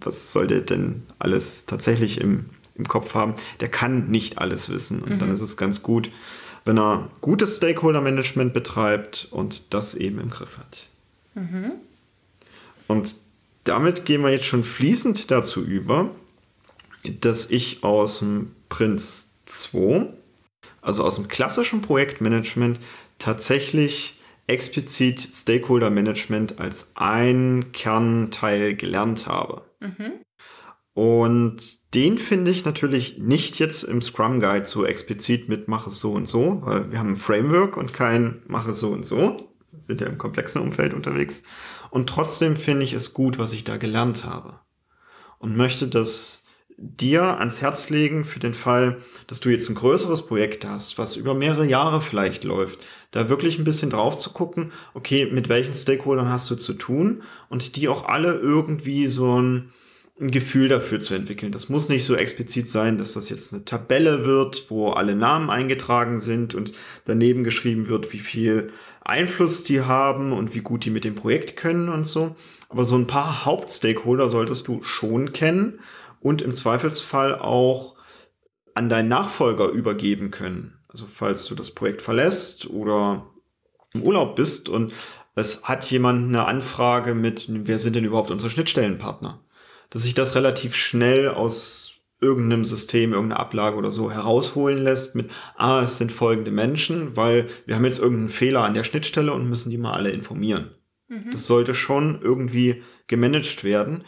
was 0.00 0.32
soll 0.32 0.48
der 0.48 0.60
denn 0.60 1.02
alles 1.18 1.66
tatsächlich 1.66 2.20
im, 2.20 2.46
im 2.74 2.88
Kopf 2.88 3.14
haben? 3.14 3.34
Der 3.60 3.68
kann 3.68 4.08
nicht 4.08 4.38
alles 4.38 4.68
wissen. 4.68 5.00
Und 5.00 5.10
mhm. 5.10 5.18
dann 5.20 5.32
ist 5.32 5.40
es 5.40 5.56
ganz 5.56 5.82
gut, 5.82 6.10
wenn 6.64 6.78
er 6.78 7.10
gutes 7.20 7.56
Stakeholder-Management 7.56 8.52
betreibt 8.52 9.28
und 9.30 9.74
das 9.74 9.94
eben 9.94 10.20
im 10.20 10.30
Griff 10.30 10.58
hat. 10.58 10.88
Mhm. 11.34 11.72
Und 12.88 13.16
damit 13.64 14.04
gehen 14.04 14.22
wir 14.22 14.30
jetzt 14.30 14.44
schon 14.44 14.64
fließend 14.64 15.30
dazu 15.30 15.62
über, 15.64 16.10
dass 17.20 17.50
ich 17.50 17.82
aus 17.84 18.20
dem 18.20 18.54
Prinz 18.68 19.34
2, 19.46 20.06
also 20.80 21.04
aus 21.04 21.16
dem 21.16 21.28
klassischen 21.28 21.82
Projektmanagement, 21.82 22.80
tatsächlich 23.18 24.18
explizit 24.46 25.28
Stakeholder 25.32 25.90
Management 25.90 26.58
als 26.58 26.90
ein 26.94 27.72
Kernteil 27.72 28.74
gelernt 28.74 29.26
habe. 29.26 29.62
Mhm. 29.80 30.12
Und 30.94 31.94
den 31.94 32.18
finde 32.18 32.50
ich 32.50 32.64
natürlich 32.64 33.18
nicht 33.18 33.58
jetzt 33.58 33.82
im 33.82 34.02
Scrum 34.02 34.40
Guide 34.40 34.66
so 34.66 34.84
explizit 34.84 35.48
mit 35.48 35.66
mach 35.66 35.86
es 35.86 36.00
so 36.00 36.12
und 36.12 36.28
so, 36.28 36.60
weil 36.64 36.90
wir 36.90 36.98
haben 36.98 37.10
ein 37.12 37.16
Framework 37.16 37.76
und 37.76 37.94
kein 37.94 38.42
mach 38.46 38.68
es 38.68 38.78
so 38.78 38.90
und 38.90 39.06
so. 39.06 39.36
Wir 39.70 39.80
sind 39.80 40.00
ja 40.02 40.06
im 40.06 40.18
komplexen 40.18 40.60
Umfeld 40.60 40.92
unterwegs. 40.92 41.44
Und 41.90 42.08
trotzdem 42.08 42.56
finde 42.56 42.84
ich 42.84 42.92
es 42.92 43.14
gut, 43.14 43.38
was 43.38 43.54
ich 43.54 43.64
da 43.64 43.78
gelernt 43.78 44.24
habe. 44.24 44.60
Und 45.38 45.56
möchte 45.56 45.88
das 45.88 46.42
dir 46.76 47.38
ans 47.38 47.60
Herz 47.60 47.90
legen 47.90 48.24
für 48.24 48.40
den 48.40 48.54
Fall, 48.54 48.98
dass 49.26 49.40
du 49.40 49.50
jetzt 49.50 49.68
ein 49.68 49.74
größeres 49.74 50.26
Projekt 50.26 50.64
hast, 50.64 50.98
was 50.98 51.16
über 51.16 51.34
mehrere 51.34 51.66
Jahre 51.66 52.00
vielleicht 52.00 52.44
läuft, 52.44 52.84
da 53.12 53.28
wirklich 53.28 53.58
ein 53.58 53.64
bisschen 53.64 53.90
drauf 53.90 54.18
zu 54.18 54.30
gucken, 54.30 54.72
okay, 54.94 55.28
mit 55.30 55.48
welchen 55.48 55.74
Stakeholdern 55.74 56.28
hast 56.28 56.50
du 56.50 56.56
zu 56.56 56.74
tun 56.74 57.22
und 57.48 57.76
die 57.76 57.88
auch 57.88 58.06
alle 58.06 58.34
irgendwie 58.34 59.06
so 59.06 59.40
ein, 59.40 59.72
ein 60.22 60.30
Gefühl 60.30 60.68
dafür 60.68 61.00
zu 61.00 61.14
entwickeln. 61.14 61.50
Das 61.50 61.68
muss 61.68 61.88
nicht 61.88 62.04
so 62.04 62.14
explizit 62.14 62.68
sein, 62.68 62.96
dass 62.96 63.14
das 63.14 63.28
jetzt 63.28 63.52
eine 63.52 63.64
Tabelle 63.64 64.24
wird, 64.24 64.70
wo 64.70 64.90
alle 64.90 65.16
Namen 65.16 65.50
eingetragen 65.50 66.20
sind 66.20 66.54
und 66.54 66.72
daneben 67.04 67.42
geschrieben 67.42 67.88
wird, 67.88 68.12
wie 68.12 68.20
viel 68.20 68.70
Einfluss 69.02 69.64
die 69.64 69.82
haben 69.82 70.32
und 70.32 70.54
wie 70.54 70.60
gut 70.60 70.84
die 70.84 70.90
mit 70.90 71.04
dem 71.04 71.16
Projekt 71.16 71.56
können 71.56 71.88
und 71.88 72.04
so. 72.04 72.36
Aber 72.68 72.84
so 72.84 72.94
ein 72.94 73.08
paar 73.08 73.44
Hauptstakeholder 73.44 74.30
solltest 74.30 74.68
du 74.68 74.82
schon 74.82 75.32
kennen 75.32 75.80
und 76.20 76.40
im 76.40 76.54
Zweifelsfall 76.54 77.36
auch 77.38 77.96
an 78.74 78.88
deinen 78.88 79.08
Nachfolger 79.08 79.68
übergeben 79.68 80.30
können. 80.30 80.78
Also 80.88 81.06
falls 81.12 81.46
du 81.46 81.54
das 81.56 81.72
Projekt 81.72 82.00
verlässt 82.00 82.70
oder 82.70 83.26
im 83.92 84.02
Urlaub 84.02 84.36
bist 84.36 84.68
und 84.68 84.94
es 85.34 85.64
hat 85.64 85.84
jemand 85.90 86.28
eine 86.28 86.46
Anfrage 86.46 87.14
mit, 87.14 87.46
wer 87.48 87.78
sind 87.78 87.96
denn 87.96 88.04
überhaupt 88.04 88.30
unsere 88.30 88.50
Schnittstellenpartner? 88.50 89.40
Dass 89.92 90.02
sich 90.02 90.14
das 90.14 90.34
relativ 90.34 90.74
schnell 90.74 91.28
aus 91.28 91.92
irgendeinem 92.20 92.64
System, 92.64 93.12
irgendeiner 93.12 93.40
Ablage 93.40 93.76
oder 93.76 93.90
so 93.90 94.10
herausholen 94.10 94.82
lässt 94.82 95.16
mit, 95.16 95.30
ah, 95.56 95.82
es 95.82 95.98
sind 95.98 96.12
folgende 96.12 96.52
Menschen, 96.52 97.16
weil 97.16 97.48
wir 97.66 97.74
haben 97.74 97.84
jetzt 97.84 97.98
irgendeinen 97.98 98.28
Fehler 98.28 98.62
an 98.62 98.74
der 98.74 98.84
Schnittstelle 98.84 99.32
und 99.32 99.48
müssen 99.48 99.70
die 99.70 99.78
mal 99.78 99.92
alle 99.92 100.10
informieren. 100.10 100.70
Mhm. 101.08 101.32
Das 101.32 101.46
sollte 101.46 101.74
schon 101.74 102.20
irgendwie 102.22 102.82
gemanagt 103.08 103.64
werden. 103.64 104.04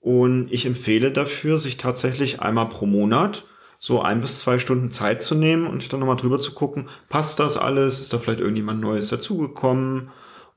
Und 0.00 0.48
ich 0.50 0.64
empfehle 0.64 1.12
dafür, 1.12 1.58
sich 1.58 1.76
tatsächlich 1.76 2.40
einmal 2.40 2.68
pro 2.68 2.86
Monat 2.86 3.44
so 3.78 4.00
ein 4.00 4.20
bis 4.20 4.40
zwei 4.40 4.58
Stunden 4.58 4.90
Zeit 4.90 5.22
zu 5.22 5.34
nehmen 5.34 5.66
und 5.66 5.92
dann 5.92 6.00
nochmal 6.00 6.16
drüber 6.16 6.40
zu 6.40 6.54
gucken, 6.54 6.88
passt 7.08 7.38
das 7.38 7.56
alles? 7.56 8.00
Ist 8.00 8.12
da 8.12 8.18
vielleicht 8.18 8.40
irgendjemand 8.40 8.80
Neues 8.80 9.08
dazugekommen? 9.08 10.10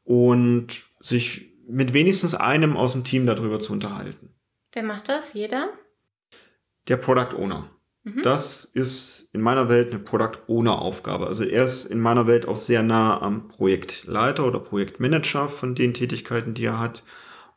Und 0.04 0.82
sich 1.00 1.52
mit 1.68 1.94
wenigstens 1.94 2.36
einem 2.36 2.76
aus 2.78 2.94
dem 2.94 3.04
Team 3.04 3.26
darüber 3.26 3.60
zu 3.60 3.74
unterhalten. 3.74 4.30
Wer 4.74 4.84
macht 4.84 5.10
das? 5.10 5.34
Jeder? 5.34 5.70
Der 6.88 6.98
Product 6.98 7.36
Owner. 7.38 7.70
Mhm. 8.04 8.22
Das 8.24 8.66
ist 8.66 9.30
in 9.34 9.42
meiner 9.42 9.70
Welt 9.70 9.90
eine 9.90 10.00
Product 10.00 10.40
Owner 10.48 10.82
Aufgabe. 10.82 11.28
Also 11.28 11.44
er 11.44 11.66
ist 11.66 11.86
in 11.86 12.00
meiner 12.00 12.28
Welt 12.28 12.48
auch 12.48 12.56
sehr 12.56 12.82
nah 12.82 13.22
am 13.22 13.48
Projektleiter 13.48 14.46
oder 14.46 14.60
Projektmanager 14.60 15.50
von 15.50 15.76
den 15.76 15.94
Tätigkeiten, 15.94 16.54
die 16.54 16.66
er 16.66 16.80
hat. 16.80 17.04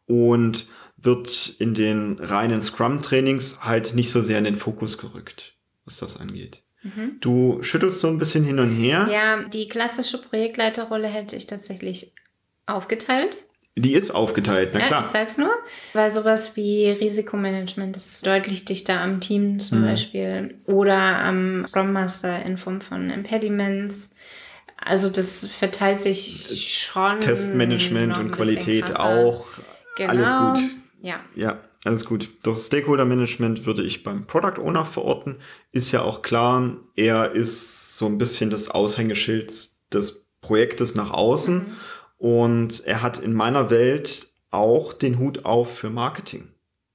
Und 0.07 0.67
wird 0.97 1.57
in 1.59 1.75
den 1.75 2.19
reinen 2.19 2.63
Scrum-Trainings 2.63 3.65
halt 3.65 3.95
nicht 3.95 4.11
so 4.11 4.21
sehr 4.21 4.39
in 4.39 4.45
den 4.45 4.57
Fokus 4.57 4.99
gerückt, 4.99 5.55
was 5.85 5.99
das 5.99 6.19
angeht. 6.19 6.63
Mhm. 6.83 7.19
Du 7.21 7.63
schüttelst 7.63 8.01
so 8.01 8.09
ein 8.09 8.19
bisschen 8.19 8.45
hin 8.45 8.59
und 8.59 8.71
her. 8.71 9.09
Ja, 9.11 9.43
die 9.49 9.69
klassische 9.69 10.21
Projektleiterrolle 10.21 11.09
hätte 11.09 11.37
ich 11.37 11.47
tatsächlich 11.47 12.13
aufgeteilt. 12.67 13.45
Die 13.77 13.95
ist 13.95 14.13
aufgeteilt, 14.13 14.71
na 14.73 14.81
klar. 14.81 15.01
Ja, 15.01 15.07
ich 15.07 15.13
sag's 15.13 15.37
nur. 15.37 15.51
Weil 15.95 16.09
sowas 16.11 16.55
wie 16.55 16.91
Risikomanagement 16.91 17.97
ist 17.97 18.25
deutlich 18.25 18.65
dichter 18.65 19.01
am 19.01 19.21
Team 19.21 19.59
zum 19.59 19.81
mhm. 19.81 19.87
Beispiel 19.87 20.59
oder 20.67 20.97
am 20.97 21.67
Scrum 21.67 21.93
Master 21.93 22.45
in 22.45 22.57
Form 22.57 22.81
von 22.81 23.11
Impediments 23.11 24.15
Also 24.77 25.11
das 25.11 25.47
verteilt 25.47 25.99
sich 25.99 26.85
schon. 26.85 27.21
Testmanagement 27.21 28.17
und 28.17 28.31
Qualität 28.31 28.95
auch. 28.97 29.47
Genau. 29.97 30.11
Alles 30.11 30.31
gut. 30.31 30.71
Ja. 31.03 31.21
Ja, 31.35 31.59
alles 31.85 32.05
gut. 32.05 32.31
Doch 32.45 32.57
Stakeholder 32.57 33.05
Management 33.05 33.67
würde 33.67 33.83
ich 33.83 34.05
beim 34.05 34.27
Product 34.27 34.61
Owner 34.63 34.87
verorten. 34.87 35.37
Ist 35.73 35.91
ja 35.91 36.03
auch 36.03 36.23
klar, 36.23 36.77
er 36.95 37.33
ist 37.33 37.97
so 37.97 38.07
ein 38.07 38.19
bisschen 38.19 38.51
das 38.51 38.71
Aushängeschild 38.71 39.53
des 39.93 40.29
Projektes 40.41 40.95
nach 40.95 41.11
außen. 41.11 41.57
Mhm. 41.57 41.77
Und 42.17 42.85
er 42.87 43.03
hat 43.03 43.19
in 43.19 43.33
meiner 43.33 43.71
Welt 43.71 44.29
auch 44.51 44.93
den 44.93 45.19
Hut 45.19 45.45
auf 45.45 45.77
für 45.79 45.91
Marketing. 45.91 46.49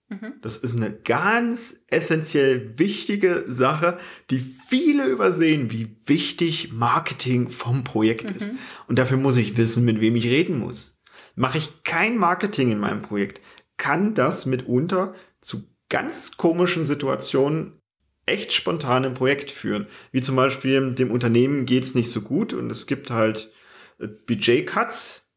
Mhm. 0.09 0.33
Das 0.41 0.57
ist 0.57 0.75
eine 0.75 0.91
ganz 0.91 1.83
essentiell 1.87 2.77
wichtige 2.79 3.43
Sache, 3.45 3.99
die 4.29 4.39
viele 4.39 5.05
übersehen, 5.05 5.71
wie 5.71 5.95
wichtig 6.05 6.71
Marketing 6.73 7.49
vom 7.49 7.83
Projekt 7.83 8.31
mhm. 8.31 8.35
ist. 8.37 8.51
Und 8.87 8.97
dafür 8.97 9.17
muss 9.17 9.37
ich 9.37 9.57
wissen, 9.57 9.85
mit 9.85 10.01
wem 10.01 10.15
ich 10.15 10.25
reden 10.25 10.57
muss. 10.57 10.99
Mache 11.35 11.59
ich 11.59 11.83
kein 11.83 12.17
Marketing 12.17 12.71
in 12.71 12.79
meinem 12.79 13.01
Projekt, 13.01 13.41
kann 13.77 14.13
das 14.13 14.45
mitunter 14.45 15.13
zu 15.41 15.63
ganz 15.89 16.37
komischen 16.37 16.85
Situationen 16.85 17.79
echt 18.25 18.51
spontan 18.53 19.03
im 19.03 19.13
Projekt 19.13 19.51
führen. 19.51 19.87
Wie 20.11 20.21
zum 20.21 20.35
Beispiel 20.35 20.93
dem 20.93 21.11
Unternehmen 21.11 21.65
geht's 21.65 21.95
nicht 21.95 22.11
so 22.11 22.21
gut 22.21 22.53
und 22.53 22.69
es 22.69 22.87
gibt 22.87 23.09
halt 23.09 23.51
Budget-Cuts 23.99 25.29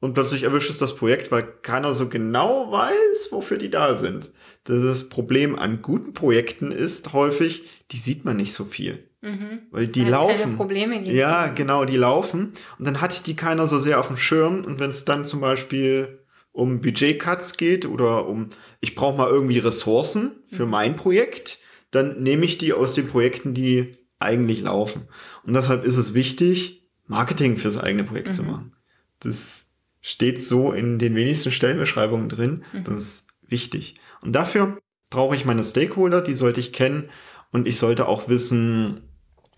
und 0.00 0.14
plötzlich 0.14 0.44
erwischt 0.44 0.70
es 0.70 0.78
das 0.78 0.94
Projekt, 0.96 1.32
weil 1.32 1.42
keiner 1.42 1.92
so 1.94 2.08
genau 2.08 2.70
weiß, 2.70 3.28
wofür 3.32 3.58
die 3.58 3.70
da 3.70 3.94
sind. 3.94 4.30
Das 4.64 5.08
Problem 5.08 5.58
an 5.58 5.82
guten 5.82 6.12
Projekten 6.12 6.70
ist 6.70 7.12
häufig, 7.12 7.64
die 7.90 7.96
sieht 7.96 8.24
man 8.24 8.36
nicht 8.36 8.52
so 8.52 8.64
viel. 8.64 9.08
Mhm. 9.20 9.62
Weil 9.70 9.88
die 9.88 10.04
weil 10.04 10.10
laufen. 10.10 10.56
Probleme 10.56 11.02
gibt. 11.02 11.16
Ja, 11.16 11.48
genau, 11.48 11.84
die 11.84 11.96
laufen. 11.96 12.52
Und 12.78 12.86
dann 12.86 13.00
hat 13.00 13.26
die 13.26 13.34
keiner 13.34 13.66
so 13.66 13.78
sehr 13.78 13.98
auf 13.98 14.06
dem 14.06 14.16
Schirm. 14.16 14.64
Und 14.64 14.78
wenn 14.78 14.90
es 14.90 15.04
dann 15.04 15.24
zum 15.24 15.40
Beispiel 15.40 16.20
um 16.52 16.80
Budget-Cuts 16.80 17.56
geht 17.56 17.86
oder 17.86 18.28
um, 18.28 18.48
ich 18.80 18.94
brauche 18.94 19.16
mal 19.16 19.28
irgendwie 19.28 19.58
Ressourcen 19.58 20.42
für 20.46 20.64
mhm. 20.64 20.70
mein 20.70 20.96
Projekt, 20.96 21.58
dann 21.90 22.22
nehme 22.22 22.44
ich 22.44 22.58
die 22.58 22.72
aus 22.72 22.94
den 22.94 23.08
Projekten, 23.08 23.54
die 23.54 23.96
eigentlich 24.20 24.62
laufen. 24.62 25.08
Und 25.44 25.54
deshalb 25.54 25.84
ist 25.84 25.96
es 25.96 26.14
wichtig, 26.14 26.77
Marketing 27.08 27.58
fürs 27.58 27.78
eigene 27.78 28.04
Projekt 28.04 28.28
mhm. 28.28 28.32
zu 28.32 28.42
machen. 28.44 28.72
Das 29.20 29.70
steht 30.00 30.42
so 30.42 30.72
in 30.72 30.98
den 30.98 31.14
wenigsten 31.16 31.50
Stellenbeschreibungen 31.50 32.28
drin. 32.28 32.64
Mhm. 32.72 32.84
Das 32.84 33.02
ist 33.02 33.26
wichtig. 33.48 33.96
Und 34.20 34.32
dafür 34.32 34.78
brauche 35.10 35.34
ich 35.34 35.44
meine 35.44 35.64
Stakeholder, 35.64 36.20
die 36.20 36.34
sollte 36.34 36.60
ich 36.60 36.72
kennen 36.72 37.10
und 37.50 37.66
ich 37.66 37.78
sollte 37.78 38.06
auch 38.06 38.28
wissen, 38.28 39.02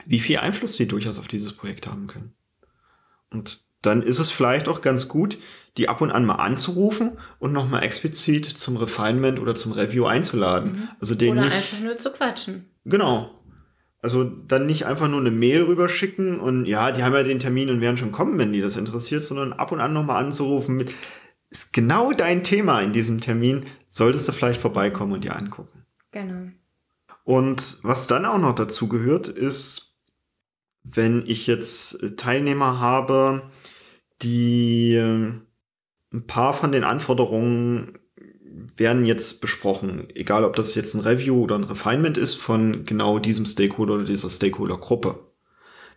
wie 0.06 0.20
viel 0.20 0.38
Einfluss 0.38 0.76
sie 0.76 0.88
durchaus 0.88 1.18
auf 1.18 1.28
dieses 1.28 1.52
Projekt 1.52 1.86
haben 1.86 2.06
können. 2.06 2.34
Und 3.30 3.60
dann 3.82 4.02
ist 4.02 4.18
es 4.18 4.30
vielleicht 4.30 4.68
auch 4.68 4.80
ganz 4.80 5.08
gut, 5.08 5.38
die 5.76 5.88
ab 5.88 6.00
und 6.00 6.10
an 6.10 6.24
mal 6.24 6.36
anzurufen 6.36 7.18
und 7.38 7.52
nochmal 7.52 7.82
explizit 7.82 8.44
zum 8.44 8.76
Refinement 8.76 9.38
oder 9.38 9.54
zum 9.54 9.72
Review 9.72 10.04
einzuladen. 10.04 10.72
Mhm. 10.72 10.88
Also 11.00 11.14
den 11.14 11.32
oder 11.32 11.42
nicht, 11.42 11.54
einfach 11.54 11.80
nur 11.80 11.98
zu 11.98 12.10
quatschen. 12.12 12.66
Genau. 12.84 13.39
Also 14.02 14.24
dann 14.24 14.66
nicht 14.66 14.86
einfach 14.86 15.08
nur 15.08 15.20
eine 15.20 15.30
Mail 15.30 15.62
rüberschicken 15.62 16.40
und 16.40 16.64
ja, 16.64 16.90
die 16.90 17.02
haben 17.02 17.12
ja 17.12 17.22
den 17.22 17.38
Termin 17.38 17.68
und 17.68 17.82
werden 17.82 17.98
schon 17.98 18.12
kommen, 18.12 18.38
wenn 18.38 18.52
die 18.52 18.62
das 18.62 18.76
interessiert, 18.76 19.22
sondern 19.22 19.52
ab 19.52 19.72
und 19.72 19.80
an 19.80 19.92
nochmal 19.92 20.24
anzurufen 20.24 20.76
mit, 20.76 20.94
ist 21.50 21.72
genau 21.72 22.12
dein 22.12 22.42
Thema 22.42 22.80
in 22.80 22.92
diesem 22.92 23.20
Termin, 23.20 23.66
solltest 23.88 24.26
du 24.26 24.32
vielleicht 24.32 24.60
vorbeikommen 24.60 25.12
und 25.12 25.24
dir 25.24 25.36
angucken. 25.36 25.84
Genau. 26.12 26.50
Und 27.24 27.78
was 27.82 28.06
dann 28.06 28.24
auch 28.24 28.38
noch 28.38 28.54
dazu 28.54 28.88
gehört, 28.88 29.28
ist, 29.28 29.98
wenn 30.82 31.24
ich 31.26 31.46
jetzt 31.46 32.16
Teilnehmer 32.16 32.80
habe, 32.80 33.50
die 34.22 34.94
äh, 34.94 35.32
ein 36.12 36.26
paar 36.26 36.54
von 36.54 36.72
den 36.72 36.84
Anforderungen 36.84 37.98
werden 38.76 39.04
jetzt 39.04 39.40
besprochen, 39.40 40.08
egal 40.14 40.44
ob 40.44 40.56
das 40.56 40.74
jetzt 40.74 40.94
ein 40.94 41.00
Review 41.00 41.42
oder 41.42 41.56
ein 41.56 41.64
Refinement 41.64 42.18
ist 42.18 42.34
von 42.34 42.84
genau 42.84 43.18
diesem 43.18 43.46
Stakeholder 43.46 43.94
oder 43.94 44.04
dieser 44.04 44.30
Stakeholder-Gruppe. 44.30 45.18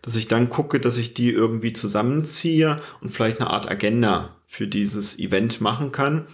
Dass 0.02 0.16
ich 0.16 0.28
dann 0.28 0.50
gucke, 0.50 0.80
dass 0.80 0.98
ich 0.98 1.14
die 1.14 1.30
irgendwie 1.30 1.72
zusammenziehe 1.72 2.80
und 3.00 3.10
vielleicht 3.10 3.40
eine 3.40 3.50
Art 3.50 3.70
Agenda 3.70 4.36
für 4.46 4.66
dieses 4.66 5.18
Event 5.18 5.60
machen 5.60 5.92
kann, 5.92 6.26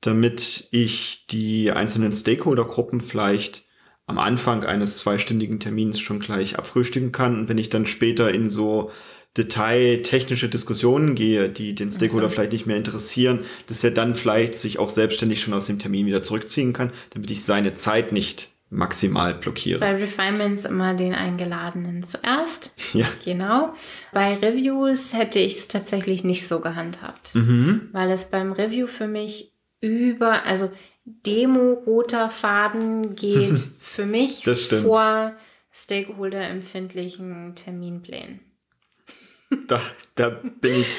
damit 0.00 0.68
ich 0.70 1.26
die 1.30 1.72
einzelnen 1.72 2.12
Stakeholder-Gruppen 2.12 3.00
vielleicht 3.00 3.64
am 4.06 4.18
Anfang 4.18 4.64
eines 4.64 4.98
zweistündigen 4.98 5.58
Termins 5.58 5.98
schon 5.98 6.20
gleich 6.20 6.58
abfrühstücken 6.58 7.10
kann. 7.10 7.40
Und 7.40 7.48
wenn 7.48 7.58
ich 7.58 7.70
dann 7.70 7.86
später 7.86 8.32
in 8.32 8.50
so 8.50 8.90
detailtechnische 9.36 10.48
Diskussionen 10.48 11.14
gehe, 11.14 11.48
die 11.48 11.74
den 11.74 11.90
Stakeholder 11.90 12.30
vielleicht 12.30 12.52
nicht 12.52 12.66
mehr 12.66 12.76
interessieren, 12.76 13.40
dass 13.66 13.84
er 13.84 13.90
dann 13.90 14.14
vielleicht 14.14 14.54
sich 14.54 14.78
auch 14.78 14.90
selbstständig 14.90 15.40
schon 15.40 15.54
aus 15.54 15.66
dem 15.66 15.78
Termin 15.78 16.06
wieder 16.06 16.22
zurückziehen 16.22 16.72
kann, 16.72 16.92
damit 17.10 17.30
ich 17.30 17.44
seine 17.44 17.74
Zeit 17.74 18.12
nicht 18.12 18.48
maximal 18.70 19.34
blockiere. 19.34 19.78
Bei 19.78 19.94
Refinements 19.94 20.64
immer 20.64 20.94
den 20.94 21.14
Eingeladenen 21.14 22.02
zuerst. 22.02 22.74
Ja. 22.96 23.06
Genau. 23.24 23.74
Bei 24.12 24.36
Reviews 24.36 25.12
hätte 25.12 25.38
ich 25.38 25.56
es 25.56 25.68
tatsächlich 25.68 26.24
nicht 26.24 26.48
so 26.48 26.60
gehandhabt, 26.60 27.34
mhm. 27.34 27.88
weil 27.92 28.10
es 28.10 28.30
beim 28.30 28.52
Review 28.52 28.86
für 28.86 29.06
mich 29.06 29.52
über, 29.80 30.46
also 30.46 30.70
Demo 31.04 31.72
roter 31.86 32.30
Faden 32.30 33.16
geht 33.16 33.58
für 33.80 34.06
mich 34.06 34.44
vor 34.82 35.34
Stakeholder-empfindlichen 35.72 37.54
Terminplänen. 37.54 38.40
Da, 39.68 39.80
da 40.14 40.30
bin 40.60 40.80
ich 40.80 40.96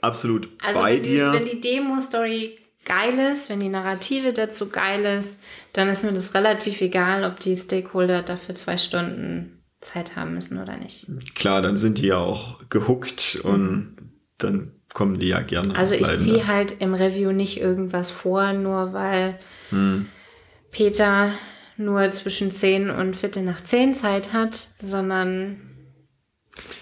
absolut 0.00 0.48
also 0.62 0.80
bei 0.80 0.96
wenn 0.96 1.02
die, 1.02 1.10
dir. 1.10 1.32
Wenn 1.32 1.46
die 1.46 1.60
Demo-Story 1.60 2.58
geil 2.84 3.18
ist, 3.32 3.50
wenn 3.50 3.60
die 3.60 3.68
Narrative 3.68 4.32
dazu 4.32 4.68
geil 4.68 5.04
ist, 5.18 5.38
dann 5.72 5.88
ist 5.88 6.04
mir 6.04 6.12
das 6.12 6.34
relativ 6.34 6.80
egal, 6.80 7.24
ob 7.24 7.40
die 7.40 7.56
Stakeholder 7.56 8.22
dafür 8.22 8.54
zwei 8.54 8.78
Stunden 8.78 9.62
Zeit 9.80 10.16
haben 10.16 10.34
müssen 10.34 10.60
oder 10.60 10.76
nicht. 10.76 11.06
Klar, 11.34 11.62
dann 11.62 11.76
sind 11.76 11.98
die 11.98 12.06
ja 12.06 12.18
auch 12.18 12.60
gehuckt 12.70 13.40
mhm. 13.42 13.50
und 13.50 13.96
dann 14.38 14.72
kommen 14.92 15.18
die 15.18 15.28
ja 15.28 15.42
gerne. 15.42 15.76
Also 15.76 15.94
ich 15.94 16.06
ziehe 16.18 16.46
halt 16.46 16.80
im 16.80 16.94
Review 16.94 17.32
nicht 17.32 17.60
irgendwas 17.60 18.10
vor, 18.10 18.54
nur 18.54 18.94
weil 18.94 19.38
hm. 19.68 20.06
Peter 20.70 21.32
nur 21.76 22.10
zwischen 22.12 22.50
10 22.50 22.88
und 22.88 23.14
Viertel 23.14 23.42
nach 23.42 23.60
10 23.60 23.94
Zeit 23.94 24.32
hat, 24.32 24.68
sondern 24.82 25.60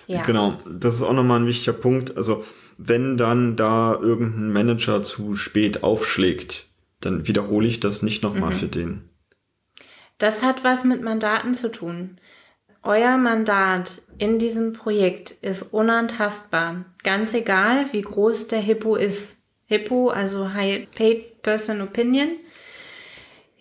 ja. 0.06 0.22
Genau, 0.22 0.58
das 0.66 0.96
ist 0.96 1.02
auch 1.02 1.12
nochmal 1.12 1.40
ein 1.40 1.46
wichtiger 1.46 1.72
Punkt. 1.72 2.16
Also 2.16 2.44
wenn 2.78 3.16
dann 3.16 3.56
da 3.56 3.98
irgendein 4.00 4.52
Manager 4.52 5.02
zu 5.02 5.37
spät 5.37 5.82
aufschlägt, 5.82 6.68
dann 7.00 7.26
wiederhole 7.28 7.66
ich 7.66 7.80
das 7.80 8.02
nicht 8.02 8.22
nochmal 8.22 8.52
mhm. 8.52 8.58
für 8.58 8.66
den. 8.66 9.08
Das 10.18 10.42
hat 10.42 10.64
was 10.64 10.84
mit 10.84 11.02
Mandaten 11.02 11.54
zu 11.54 11.70
tun. 11.70 12.18
Euer 12.82 13.16
Mandat 13.16 14.02
in 14.18 14.38
diesem 14.38 14.74
Projekt 14.74 15.30
ist 15.30 15.62
unantastbar. 15.62 16.84
Ganz 17.02 17.32
egal, 17.34 17.87
wie 17.92 18.02
groß 18.02 18.48
der 18.48 18.60
Hippo 18.60 18.96
ist. 18.96 19.38
Hippo, 19.66 20.10
also 20.10 20.52
High 20.52 20.90
Paid 20.90 21.42
Person 21.42 21.80
Opinion, 21.80 22.28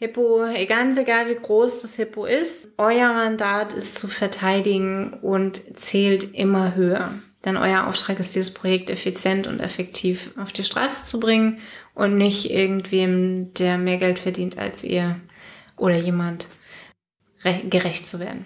Hippo, 0.03 0.43
ganz 0.67 0.97
egal 0.97 1.29
wie 1.29 1.41
groß 1.41 1.81
das 1.81 1.95
Hippo 1.95 2.25
ist, 2.25 2.67
euer 2.77 3.13
Mandat 3.13 3.71
ist 3.71 3.97
zu 3.97 4.07
verteidigen 4.07 5.13
und 5.21 5.61
zählt 5.77 6.35
immer 6.35 6.75
höher. 6.75 7.13
Denn 7.45 7.55
euer 7.55 7.87
Auftrag 7.87 8.19
ist, 8.19 8.35
dieses 8.35 8.53
Projekt 8.53 8.89
effizient 8.89 9.47
und 9.47 9.61
effektiv 9.61 10.31
auf 10.37 10.51
die 10.51 10.65
Straße 10.65 11.05
zu 11.05 11.21
bringen 11.21 11.59
und 11.93 12.17
nicht 12.17 12.51
irgendwem, 12.51 13.53
der 13.53 13.77
mehr 13.77 13.97
Geld 13.97 14.19
verdient 14.19 14.57
als 14.57 14.83
ihr 14.83 15.15
oder 15.77 15.95
jemand, 15.95 16.47
gerecht 17.69 18.05
zu 18.05 18.19
werden. 18.19 18.45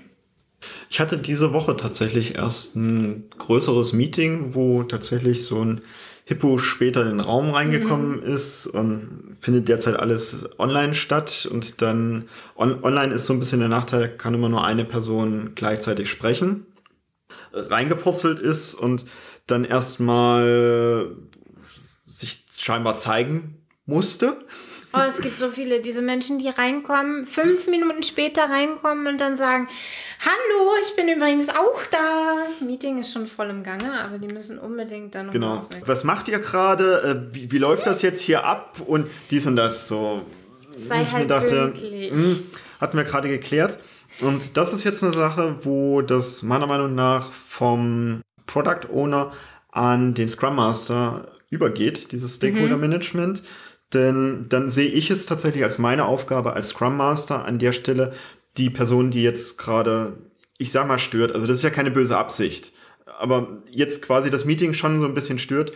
Ich 0.92 1.00
hatte 1.00 1.18
diese 1.18 1.54
Woche 1.54 1.76
tatsächlich 1.76 2.36
erst 2.36 2.76
ein 2.76 3.30
größeres 3.36 3.94
Meeting, 3.94 4.54
wo 4.54 4.84
tatsächlich 4.84 5.44
so 5.44 5.64
ein 5.64 5.82
Hippo 6.28 6.58
später 6.58 7.04
in 7.04 7.08
den 7.08 7.20
Raum 7.22 7.52
reingekommen 7.52 8.18
mhm. 8.18 8.24
ist 8.24 8.68
und 8.68 9.38
findet 9.40 9.70
derzeit 9.70 9.96
alles 9.98 10.46
online 10.60 10.94
statt 10.94 11.48
und 11.50 11.82
dann 11.82 12.28
on 12.58 12.84
online 12.84 13.14
ist 13.14 13.28
so 13.28 13.34
ein 13.34 13.40
bisschen 13.40 13.62
der 13.62 13.70
Nachteil, 13.70 14.10
kann 14.10 14.34
immer 14.34 14.50
nur 14.50 14.66
eine 14.66 14.84
Person 14.84 15.54
gleichzeitig 15.56 16.10
sprechen, 16.10 16.66
reingepurzelt 17.54 18.40
ist 18.40 18.74
und 18.74 19.06
dann 19.48 19.64
erstmal 19.64 21.16
sich 22.06 22.44
scheinbar 22.60 22.98
zeigen 22.98 23.62
musste. 23.86 24.36
Oh, 24.94 25.00
es 25.08 25.22
gibt 25.22 25.38
so 25.38 25.50
viele, 25.50 25.80
diese 25.80 26.02
Menschen, 26.02 26.40
die 26.40 26.50
reinkommen, 26.50 27.26
fünf 27.26 27.68
Minuten 27.68 28.04
später 28.04 28.50
reinkommen 28.50 29.08
und 29.08 29.22
dann 29.22 29.38
sagen, 29.38 29.70
Hallo, 30.20 30.72
ich 30.82 30.96
bin 30.96 31.08
übrigens 31.08 31.50
auch 31.50 31.84
da. 31.92 32.46
Das 32.48 32.62
Meeting 32.62 33.00
ist 33.00 33.14
schon 33.14 33.28
voll 33.28 33.50
im 33.50 33.64
Gange, 33.64 33.92
aber 34.02 34.18
die 34.18 34.28
müssen 34.28 34.58
unbedingt 34.58 35.14
dann 35.14 35.28
noch 35.28 35.34
Genau. 35.34 35.70
Was 35.86 36.04
macht 36.04 36.28
ihr 36.28 36.40
gerade? 36.40 37.30
Äh, 37.32 37.36
wie, 37.36 37.52
wie, 37.52 37.58
läuft 37.58 37.86
das 37.86 38.02
jetzt 38.02 38.22
hier 38.22 38.46
ab? 38.46 38.82
Und 38.86 39.08
dies 39.30 39.46
und 39.46 39.56
das 39.56 39.88
so. 39.88 40.24
Sei 40.76 41.04
ich 41.04 41.12
halt 41.12 41.24
mir 41.24 41.28
dachte, 41.28 41.74
mh, 41.76 42.10
hm, 42.10 42.44
hatten 42.82 42.98
wir 42.98 43.04
gerade 43.04 43.30
geklärt. 43.30 43.78
Und 44.20 44.58
das 44.58 44.74
ist 44.74 44.84
jetzt 44.84 45.04
eine 45.04 45.14
Sache, 45.14 45.58
wo 45.62 46.02
das 46.02 46.42
meiner 46.42 46.66
Meinung 46.66 46.96
nach 46.96 47.32
vom 47.32 48.22
Product 48.48 48.90
Owner 48.92 49.32
an 49.72 50.16
den 50.16 50.30
Scrum 50.30 50.56
Master 50.56 51.32
übergeht, 51.50 52.12
dieses 52.12 52.36
Stakeholder 52.36 52.78
Management. 52.78 53.42
Mhm. 53.42 53.48
Denn 53.94 54.46
dann 54.50 54.70
sehe 54.70 54.90
ich 54.90 55.10
es 55.12 55.28
tatsächlich 55.28 55.64
als 55.64 55.78
meine 55.78 56.06
Aufgabe 56.06 56.54
als 56.54 56.70
Scrum 56.70 56.98
Master 56.98 57.46
an 57.46 57.58
der 57.58 57.72
Stelle, 57.72 58.14
die 58.58 58.70
Person, 58.70 59.12
die 59.12 59.24
jetzt 59.24 59.58
gerade, 59.58 60.18
ich 60.58 60.72
sag 60.72 60.88
mal, 60.88 61.00
stört. 61.00 61.32
Also 61.32 61.48
das 61.48 61.58
ist 61.58 61.64
ja 61.64 61.70
keine 61.70 61.92
böse 61.92 62.18
Absicht. 62.18 62.74
Aber 63.20 63.64
jetzt 63.70 64.02
quasi 64.02 64.30
das 64.30 64.46
Meeting 64.46 64.74
schon 64.74 65.00
so 65.00 65.06
ein 65.06 65.14
bisschen 65.14 65.40
stört, 65.40 65.72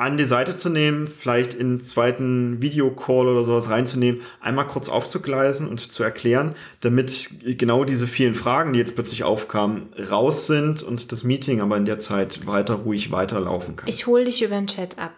an 0.00 0.16
die 0.16 0.24
Seite 0.24 0.56
zu 0.56 0.70
nehmen, 0.70 1.06
vielleicht 1.06 1.52
in 1.52 1.66
einen 1.66 1.82
zweiten 1.82 2.62
Videocall 2.62 3.28
oder 3.28 3.44
sowas 3.44 3.68
reinzunehmen, 3.68 4.22
einmal 4.40 4.66
kurz 4.66 4.88
aufzugleisen 4.88 5.68
und 5.68 5.92
zu 5.92 6.02
erklären, 6.02 6.54
damit 6.80 7.58
genau 7.58 7.84
diese 7.84 8.06
vielen 8.06 8.34
Fragen, 8.34 8.72
die 8.72 8.78
jetzt 8.78 8.94
plötzlich 8.94 9.24
aufkamen, 9.24 9.90
raus 10.10 10.46
sind 10.46 10.82
und 10.82 11.12
das 11.12 11.22
Meeting 11.22 11.60
aber 11.60 11.76
in 11.76 11.84
der 11.84 11.98
Zeit 11.98 12.46
weiter 12.46 12.76
ruhig 12.76 13.12
weiterlaufen 13.12 13.76
kann. 13.76 13.90
Ich 13.90 14.06
hole 14.06 14.24
dich 14.24 14.42
über 14.42 14.54
den 14.54 14.68
Chat 14.68 14.98
ab. 14.98 15.12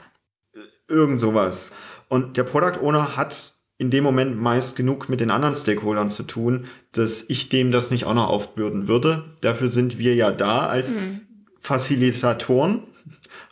Irgend 0.88 1.20
sowas. 1.20 1.72
Und 2.08 2.36
der 2.36 2.42
Product 2.42 2.82
Owner 2.82 3.16
hat 3.16 3.54
in 3.82 3.90
dem 3.90 4.04
Moment 4.04 4.40
meist 4.40 4.76
genug 4.76 5.08
mit 5.08 5.20
den 5.20 5.30
anderen 5.30 5.54
Stakeholdern 5.54 6.08
zu 6.08 6.22
tun, 6.22 6.66
dass 6.92 7.24
ich 7.28 7.48
dem 7.48 7.72
das 7.72 7.90
nicht 7.90 8.04
auch 8.04 8.14
noch 8.14 8.28
aufbürden 8.28 8.88
würde. 8.88 9.24
Dafür 9.42 9.68
sind 9.68 9.98
wir 9.98 10.14
ja 10.14 10.30
da 10.30 10.66
als 10.66 11.00
hm. 11.00 11.20
Facilitatoren 11.60 12.84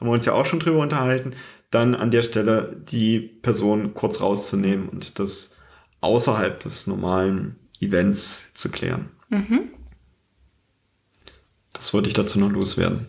haben 0.01 0.09
wir 0.09 0.13
uns 0.13 0.25
ja 0.25 0.33
auch 0.33 0.47
schon 0.47 0.61
drüber 0.61 0.79
unterhalten, 0.79 1.35
dann 1.71 1.95
an 1.95 2.11
der 2.11 2.23
Stelle 2.23 2.77
die 2.91 3.21
Person 3.21 3.95
kurz 3.95 4.21
rauszunehmen 4.21 4.89
und 4.89 5.19
das 5.19 5.57
außerhalb 6.01 6.59
des 6.59 6.87
normalen 6.87 7.57
Events 7.81 8.55
zu 8.55 8.71
klären. 8.71 9.11
Mhm. 9.29 9.69
Das 11.73 11.93
wollte 11.93 12.09
ich 12.09 12.15
dazu 12.15 12.41
noch 12.41 12.51
loswerden. 12.51 13.07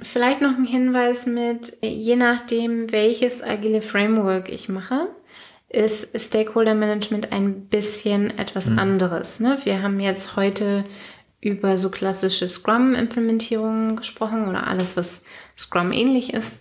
Vielleicht 0.00 0.40
noch 0.40 0.56
ein 0.56 0.66
Hinweis 0.66 1.26
mit, 1.26 1.76
je 1.82 2.14
nachdem, 2.14 2.92
welches 2.92 3.42
agile 3.42 3.82
Framework 3.82 4.48
ich 4.48 4.68
mache, 4.68 5.08
ist 5.68 6.18
Stakeholder 6.18 6.74
Management 6.74 7.32
ein 7.32 7.66
bisschen 7.66 8.36
etwas 8.38 8.68
mhm. 8.68 8.78
anderes. 8.78 9.40
Ne? 9.40 9.58
Wir 9.64 9.82
haben 9.82 10.00
jetzt 10.00 10.36
heute 10.36 10.84
über 11.40 11.78
so 11.78 11.90
klassische 11.90 12.48
Scrum-Implementierungen 12.48 13.94
gesprochen 13.94 14.48
oder 14.48 14.66
alles, 14.66 14.96
was 14.96 15.22
Scrum 15.56 15.92
ähnlich 15.92 16.34
ist. 16.34 16.60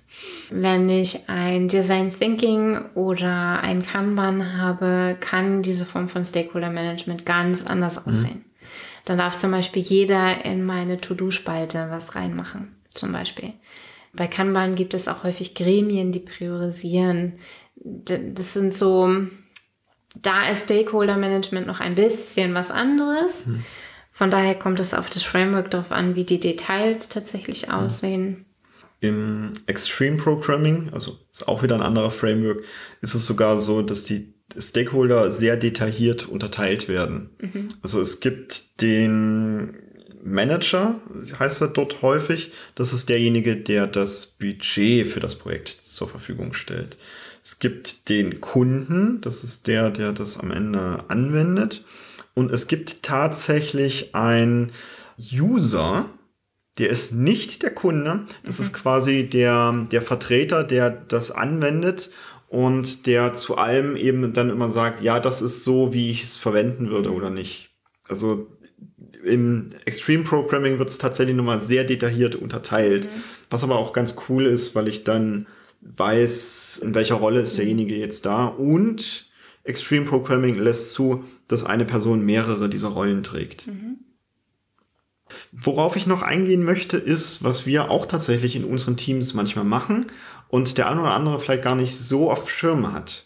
Wenn 0.52 0.88
ich 0.90 1.30
ein 1.30 1.68
Design 1.68 2.10
Thinking 2.10 2.80
oder 2.94 3.60
ein 3.62 3.82
Kanban 3.82 4.58
habe, 4.58 5.18
kann 5.20 5.64
diese 5.64 5.86
Form 5.86 6.10
von 6.10 6.26
Stakeholder 6.26 6.70
Management 6.70 7.26
ganz 7.26 7.66
anders 7.66 8.00
mhm. 8.00 8.08
aussehen. 8.08 8.46
Dann 9.06 9.18
darf 9.18 9.38
zum 9.38 9.52
Beispiel 9.52 9.82
jeder 9.82 10.44
in 10.44 10.66
meine 10.66 10.98
To-Do-Spalte 10.98 11.88
was 11.90 12.16
reinmachen, 12.16 12.76
zum 12.92 13.14
Beispiel. 13.14 13.54
Bei 14.14 14.28
Kanban 14.28 14.76
gibt 14.76 14.94
es 14.94 15.08
auch 15.08 15.24
häufig 15.24 15.56
Gremien, 15.56 16.12
die 16.12 16.20
priorisieren. 16.20 17.34
Das 18.06 18.54
sind 18.54 18.74
so, 18.74 19.10
da 20.16 20.50
ist 20.50 20.64
Stakeholder 20.64 21.18
Management 21.18 21.68
noch 21.68 21.80
ein 21.80 21.96
bisschen 21.96 22.54
was 22.54 22.72
anderes. 22.72 23.48
Mhm. 23.48 23.64
Von 24.12 24.32
daher 24.32 24.56
kommt 24.56 24.80
es 24.80 24.94
auf 24.94 25.10
das 25.10 25.24
Framework 25.24 25.70
darauf 25.70 25.92
an, 25.92 26.16
wie 26.16 26.24
die 26.24 26.40
Details 26.40 27.08
tatsächlich 27.08 27.72
aussehen. 27.72 28.46
Im 29.00 29.54
Extreme 29.68 30.18
Programming, 30.18 30.90
also 30.92 31.20
ist 31.32 31.48
auch 31.48 31.62
wieder 31.62 31.76
ein 31.76 31.84
anderer 31.84 32.10
Framework, 32.10 32.64
ist 33.02 33.14
es 33.14 33.28
sogar 33.28 33.60
so, 33.60 33.84
dass 33.84 34.04
die 34.04 34.34
Stakeholder 34.58 35.30
sehr 35.30 35.56
detailliert 35.56 36.28
unterteilt 36.28 36.88
werden. 36.88 37.30
Mhm. 37.40 37.70
Also 37.84 38.02
es 38.02 38.20
gibt 38.20 38.82
den 38.82 39.78
Manager, 40.24 41.00
heißt 41.38 41.62
er 41.62 41.68
dort 41.68 42.02
häufig. 42.02 42.52
Das 42.76 42.94
ist 42.94 43.10
derjenige, 43.10 43.56
der 43.56 43.88
das 43.88 44.26
Budget 44.26 45.08
für 45.08 45.20
das 45.20 45.36
Projekt 45.36 45.78
zur 45.82 46.10
Verfügung 46.10 46.54
stellt. 46.54 46.98
Es 47.48 47.60
gibt 47.60 48.10
den 48.10 48.42
Kunden, 48.42 49.22
das 49.22 49.46
ist 49.46 49.68
der, 49.68 49.90
der 49.90 50.12
das 50.12 50.38
am 50.38 50.52
Ende 50.52 51.06
anwendet. 51.08 51.86
Und 52.34 52.52
es 52.52 52.68
gibt 52.68 53.04
tatsächlich 53.04 54.14
ein 54.14 54.74
User, 55.18 56.10
der 56.78 56.90
ist 56.90 57.14
nicht 57.14 57.64
der 57.64 57.74
Kunde, 57.74 58.26
das 58.44 58.60
mhm. 58.60 58.66
ist 58.66 58.74
quasi 58.74 59.30
der, 59.30 59.88
der 59.90 60.02
Vertreter, 60.02 60.66
der 60.66 60.90
das 60.90 61.32
anwendet 61.32 62.10
und 62.50 63.08
der 63.08 63.34
zu 63.34 63.58
allem 63.58 63.96
eben 63.96 64.34
dann 64.34 64.50
immer 64.50 64.70
sagt, 64.70 65.02
ja, 65.02 65.22
das 65.22 65.42
ist 65.42 65.64
so, 65.64 65.94
wie 65.94 66.10
ich 66.10 66.24
es 66.24 66.36
verwenden 66.36 66.90
würde 66.90 67.14
oder 67.14 67.30
nicht. 67.30 67.70
Also 68.10 68.48
im 69.24 69.72
Extreme 69.86 70.26
Programming 70.26 70.80
wird 70.80 70.90
es 70.90 70.98
tatsächlich 70.98 71.38
nochmal 71.38 71.62
sehr 71.62 71.86
detailliert 71.86 72.36
unterteilt, 72.36 73.06
mhm. 73.06 73.24
was 73.50 73.64
aber 73.64 73.78
auch 73.78 73.94
ganz 73.94 74.18
cool 74.28 74.48
ist, 74.48 74.76
weil 74.76 74.90
ich 74.90 75.06
dann 75.06 75.48
weiß, 75.82 76.82
in 76.84 76.96
welcher 76.96 77.16
Rolle 77.16 77.42
ist 77.42 77.58
derjenige 77.58 77.96
jetzt 77.96 78.26
da 78.26 78.48
und 78.48 79.28
Extreme 79.68 80.06
Programming 80.06 80.58
lässt 80.58 80.94
zu, 80.94 81.26
dass 81.50 81.66
eine 81.66 81.84
Person 81.84 82.26
mehrere 82.26 82.70
dieser 82.70 82.88
Rollen 82.88 83.22
trägt. 83.22 83.68
Mhm. 83.68 83.98
Worauf 85.52 85.98
ich 85.98 86.08
noch 86.08 86.22
eingehen 86.22 86.64
möchte, 86.64 86.96
ist, 86.96 87.44
was 87.44 87.66
wir 87.66 87.92
auch 87.92 88.06
tatsächlich 88.06 88.56
in 88.56 88.64
unseren 88.64 88.96
Teams 88.96 89.34
manchmal 89.34 89.66
machen 89.66 90.06
und 90.48 90.78
der 90.78 90.90
eine 90.90 91.02
oder 91.02 91.12
andere 91.12 91.42
vielleicht 91.42 91.66
gar 91.66 91.76
nicht 91.76 91.98
so 91.98 92.32
auf 92.32 92.50
Schirm 92.50 92.94
hat. 92.94 93.26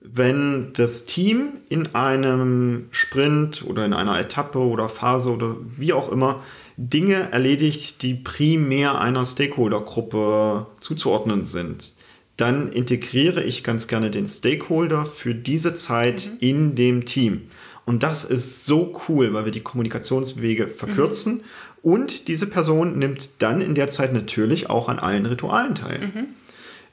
Wenn 0.00 0.72
das 0.72 1.04
Team 1.04 1.58
in 1.68 1.94
einem 1.94 2.88
Sprint 2.90 3.62
oder 3.66 3.84
in 3.84 3.92
einer 3.92 4.18
Etappe 4.18 4.60
oder 4.60 4.88
Phase 4.88 5.28
oder 5.28 5.56
wie 5.76 5.92
auch 5.92 6.10
immer 6.10 6.42
Dinge 6.76 7.32
erledigt, 7.32 8.02
die 8.02 8.14
primär 8.14 9.00
einer 9.00 9.24
Stakeholder-Gruppe 9.24 10.66
zuzuordnen 10.80 11.44
sind, 11.44 11.94
dann 12.36 12.68
integriere 12.68 13.42
ich 13.42 13.64
ganz 13.64 13.88
gerne 13.88 14.10
den 14.10 14.26
Stakeholder 14.26 15.06
für 15.06 15.34
diese 15.34 15.74
Zeit 15.74 16.30
mhm. 16.32 16.38
in 16.40 16.74
dem 16.74 17.04
Team. 17.06 17.42
Und 17.86 18.02
das 18.02 18.24
ist 18.24 18.66
so 18.66 18.94
cool, 19.08 19.32
weil 19.32 19.44
wir 19.44 19.52
die 19.52 19.62
Kommunikationswege 19.62 20.68
verkürzen. 20.68 21.34
Mhm. 21.34 21.42
Und 21.82 22.28
diese 22.28 22.48
Person 22.48 22.98
nimmt 22.98 23.42
dann 23.42 23.60
in 23.60 23.74
der 23.74 23.88
Zeit 23.88 24.12
natürlich 24.12 24.68
auch 24.68 24.88
an 24.88 24.98
allen 24.98 25.24
Ritualen 25.24 25.76
teil. 25.76 26.00
Mhm. 26.00 26.26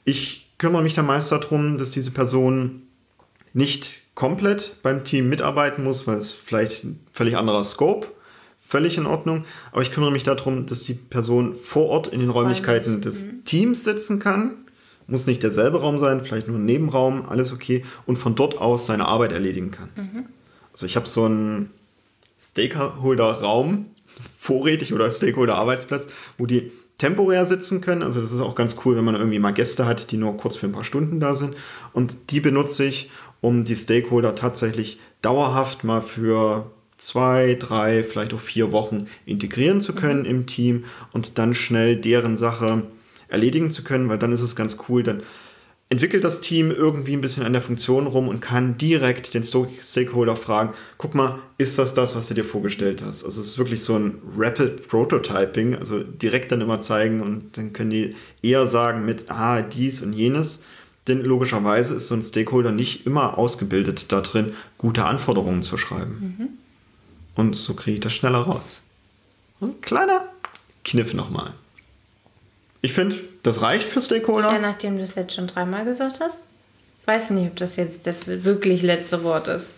Ich 0.04 0.52
kümmere 0.56 0.82
mich 0.82 0.94
dann 0.94 1.06
meist 1.06 1.32
darum, 1.32 1.76
dass 1.78 1.90
diese 1.90 2.12
Person 2.12 2.82
nicht 3.52 4.00
komplett 4.14 4.76
beim 4.82 5.04
Team 5.04 5.28
mitarbeiten 5.28 5.82
muss, 5.82 6.06
weil 6.06 6.18
es 6.18 6.32
vielleicht 6.32 6.84
ein 6.84 7.00
völlig 7.12 7.36
anderer 7.36 7.64
Scope 7.64 8.06
völlig 8.66 8.96
in 8.96 9.06
Ordnung. 9.06 9.44
Aber 9.72 9.82
ich 9.82 9.92
kümmere 9.92 10.10
mich 10.10 10.22
darum, 10.22 10.66
dass 10.66 10.82
die 10.82 10.94
Person 10.94 11.54
vor 11.54 11.86
Ort 11.86 12.06
in 12.08 12.20
den 12.20 12.30
Räumlichkeiten 12.30 13.00
des 13.00 13.26
mhm. 13.26 13.44
Teams 13.44 13.84
sitzen 13.84 14.18
kann 14.18 14.64
muss 15.06 15.26
nicht 15.26 15.42
derselbe 15.42 15.80
Raum 15.80 15.98
sein, 15.98 16.24
vielleicht 16.24 16.48
nur 16.48 16.58
ein 16.58 16.64
Nebenraum, 16.64 17.28
alles 17.28 17.52
okay. 17.52 17.84
Und 18.06 18.18
von 18.18 18.34
dort 18.34 18.58
aus 18.58 18.86
seine 18.86 19.06
Arbeit 19.06 19.32
erledigen 19.32 19.70
kann. 19.70 19.90
Mhm. 19.96 20.26
Also 20.72 20.86
ich 20.86 20.96
habe 20.96 21.06
so 21.06 21.24
einen 21.24 21.70
Stakeholder-Raum, 22.38 23.86
vorrätig 24.38 24.92
oder 24.92 25.10
Stakeholder-Arbeitsplatz, 25.10 26.08
wo 26.38 26.46
die 26.46 26.72
temporär 26.98 27.44
sitzen 27.44 27.80
können. 27.80 28.02
Also 28.02 28.20
das 28.20 28.32
ist 28.32 28.40
auch 28.40 28.54
ganz 28.54 28.76
cool, 28.84 28.96
wenn 28.96 29.04
man 29.04 29.16
irgendwie 29.16 29.38
mal 29.38 29.52
Gäste 29.52 29.86
hat, 29.86 30.10
die 30.10 30.16
nur 30.16 30.36
kurz 30.36 30.56
für 30.56 30.66
ein 30.66 30.72
paar 30.72 30.84
Stunden 30.84 31.20
da 31.20 31.34
sind. 31.34 31.54
Und 31.92 32.30
die 32.30 32.40
benutze 32.40 32.84
ich, 32.84 33.10
um 33.40 33.64
die 33.64 33.76
Stakeholder 33.76 34.34
tatsächlich 34.34 34.98
dauerhaft 35.20 35.84
mal 35.84 36.00
für 36.00 36.70
zwei, 37.04 37.54
drei, 37.58 38.02
vielleicht 38.02 38.32
auch 38.32 38.40
vier 38.40 38.72
Wochen 38.72 39.08
integrieren 39.26 39.82
zu 39.82 39.94
können 39.94 40.20
mhm. 40.20 40.26
im 40.26 40.46
Team 40.46 40.84
und 41.12 41.36
dann 41.36 41.54
schnell 41.54 41.96
deren 41.96 42.38
Sache 42.38 42.84
erledigen 43.28 43.70
zu 43.70 43.84
können, 43.84 44.08
weil 44.08 44.18
dann 44.18 44.32
ist 44.32 44.40
es 44.40 44.56
ganz 44.56 44.78
cool, 44.88 45.02
dann 45.02 45.22
entwickelt 45.90 46.24
das 46.24 46.40
Team 46.40 46.70
irgendwie 46.70 47.12
ein 47.12 47.20
bisschen 47.20 47.42
an 47.44 47.52
der 47.52 47.60
Funktion 47.60 48.06
rum 48.06 48.26
und 48.26 48.40
kann 48.40 48.78
direkt 48.78 49.34
den 49.34 49.42
Stakeholder 49.42 50.34
fragen, 50.34 50.72
guck 50.96 51.14
mal, 51.14 51.40
ist 51.58 51.78
das 51.78 51.92
das, 51.92 52.16
was 52.16 52.28
du 52.28 52.34
dir 52.34 52.44
vorgestellt 52.44 53.02
hast? 53.04 53.22
Also 53.22 53.42
es 53.42 53.48
ist 53.48 53.58
wirklich 53.58 53.82
so 53.82 53.96
ein 53.96 54.22
Rapid 54.34 54.88
Prototyping, 54.88 55.76
also 55.76 56.02
direkt 56.02 56.52
dann 56.52 56.62
immer 56.62 56.80
zeigen 56.80 57.20
und 57.20 57.58
dann 57.58 57.74
können 57.74 57.90
die 57.90 58.16
eher 58.42 58.66
sagen 58.66 59.04
mit, 59.04 59.26
ah, 59.28 59.60
dies 59.60 60.00
und 60.00 60.14
jenes. 60.14 60.62
Denn 61.06 61.20
logischerweise 61.20 61.94
ist 61.94 62.08
so 62.08 62.14
ein 62.14 62.22
Stakeholder 62.22 62.72
nicht 62.72 63.04
immer 63.04 63.36
ausgebildet 63.36 64.10
da 64.10 64.22
drin, 64.22 64.54
gute 64.78 65.04
Anforderungen 65.04 65.62
zu 65.62 65.76
schreiben. 65.76 66.36
Mhm. 66.38 66.63
Und 67.34 67.56
so 67.56 67.74
kriege 67.74 67.96
ich 67.96 68.00
das 68.00 68.12
schneller 68.12 68.38
raus. 68.38 68.82
Ein 69.60 69.80
kleiner 69.80 70.28
Kniff 70.84 71.14
nochmal. 71.14 71.54
Ich 72.82 72.92
finde, 72.92 73.16
das 73.42 73.62
reicht 73.62 73.88
für 73.88 74.02
Stakeholder. 74.02 74.52
Ja, 74.52 74.58
nachdem 74.58 74.98
du 74.98 75.02
es 75.02 75.14
jetzt 75.14 75.34
schon 75.34 75.46
dreimal 75.46 75.84
gesagt 75.84 76.20
hast. 76.20 76.38
Weiß 77.06 77.30
nicht, 77.30 77.50
ob 77.50 77.56
das 77.56 77.76
jetzt 77.76 78.06
das 78.06 78.26
wirklich 78.26 78.82
letzte 78.82 79.22
Wort 79.24 79.48
ist. 79.48 79.74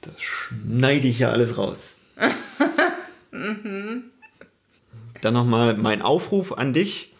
Das 0.00 0.14
schneide 0.18 1.08
ich 1.08 1.18
ja 1.18 1.30
alles 1.30 1.56
raus. 1.56 1.98
mhm. 3.30 4.04
Dann 5.20 5.34
nochmal 5.34 5.76
mein 5.76 6.02
Aufruf 6.02 6.52
an 6.52 6.72
dich. 6.72 7.13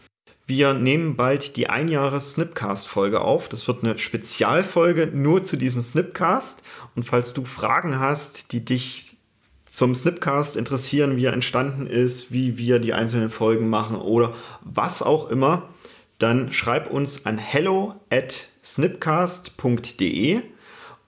Wir 0.46 0.74
nehmen 0.74 1.16
bald 1.16 1.57
die 1.57 1.70
Einjahres-Snipcast-Folge 1.70 3.22
auf. 3.22 3.48
Das 3.48 3.66
wird 3.66 3.83
eine 3.83 3.96
Spezialfolge 3.98 5.11
nur 5.12 5.42
zu 5.42 5.57
diesem 5.57 5.80
Snipcast. 5.80 6.62
Und 6.94 7.04
falls 7.04 7.33
du 7.33 7.44
Fragen 7.44 7.98
hast, 7.98 8.52
die 8.52 8.62
dich 8.62 9.16
zum 9.64 9.94
Snipcast 9.94 10.57
interessieren, 10.57 11.16
wie 11.16 11.24
er 11.24 11.33
entstanden 11.33 11.87
ist, 11.87 12.30
wie 12.30 12.59
wir 12.59 12.78
die 12.78 12.92
einzelnen 12.92 13.30
Folgen 13.30 13.70
machen 13.70 13.96
oder 13.96 14.35
was 14.61 15.02
auch 15.02 15.30
immer, 15.30 15.70
dann 16.18 16.52
schreib 16.52 16.90
uns 16.90 17.26
an 17.26 17.38
hello 17.38 17.94
at 18.11 18.48
snipcast.de 18.62 20.42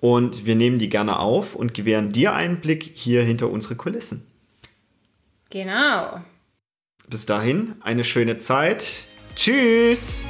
und 0.01 0.47
wir 0.47 0.57
nehmen 0.57 0.79
die 0.79 0.89
gerne 0.89 1.19
auf 1.19 1.55
und 1.55 1.75
gewähren 1.75 2.11
dir 2.11 2.33
einen 2.33 2.57
Blick 2.57 2.83
hier 2.83 3.23
hinter 3.23 3.51
unsere 3.51 3.77
Kulissen. 3.77 4.27
Genau. 5.51 6.21
Bis 7.09 7.25
dahin, 7.25 7.77
eine 7.83 8.03
schöne 8.03 8.39
Zeit. 8.39 9.07
Tschüss! 9.37 10.25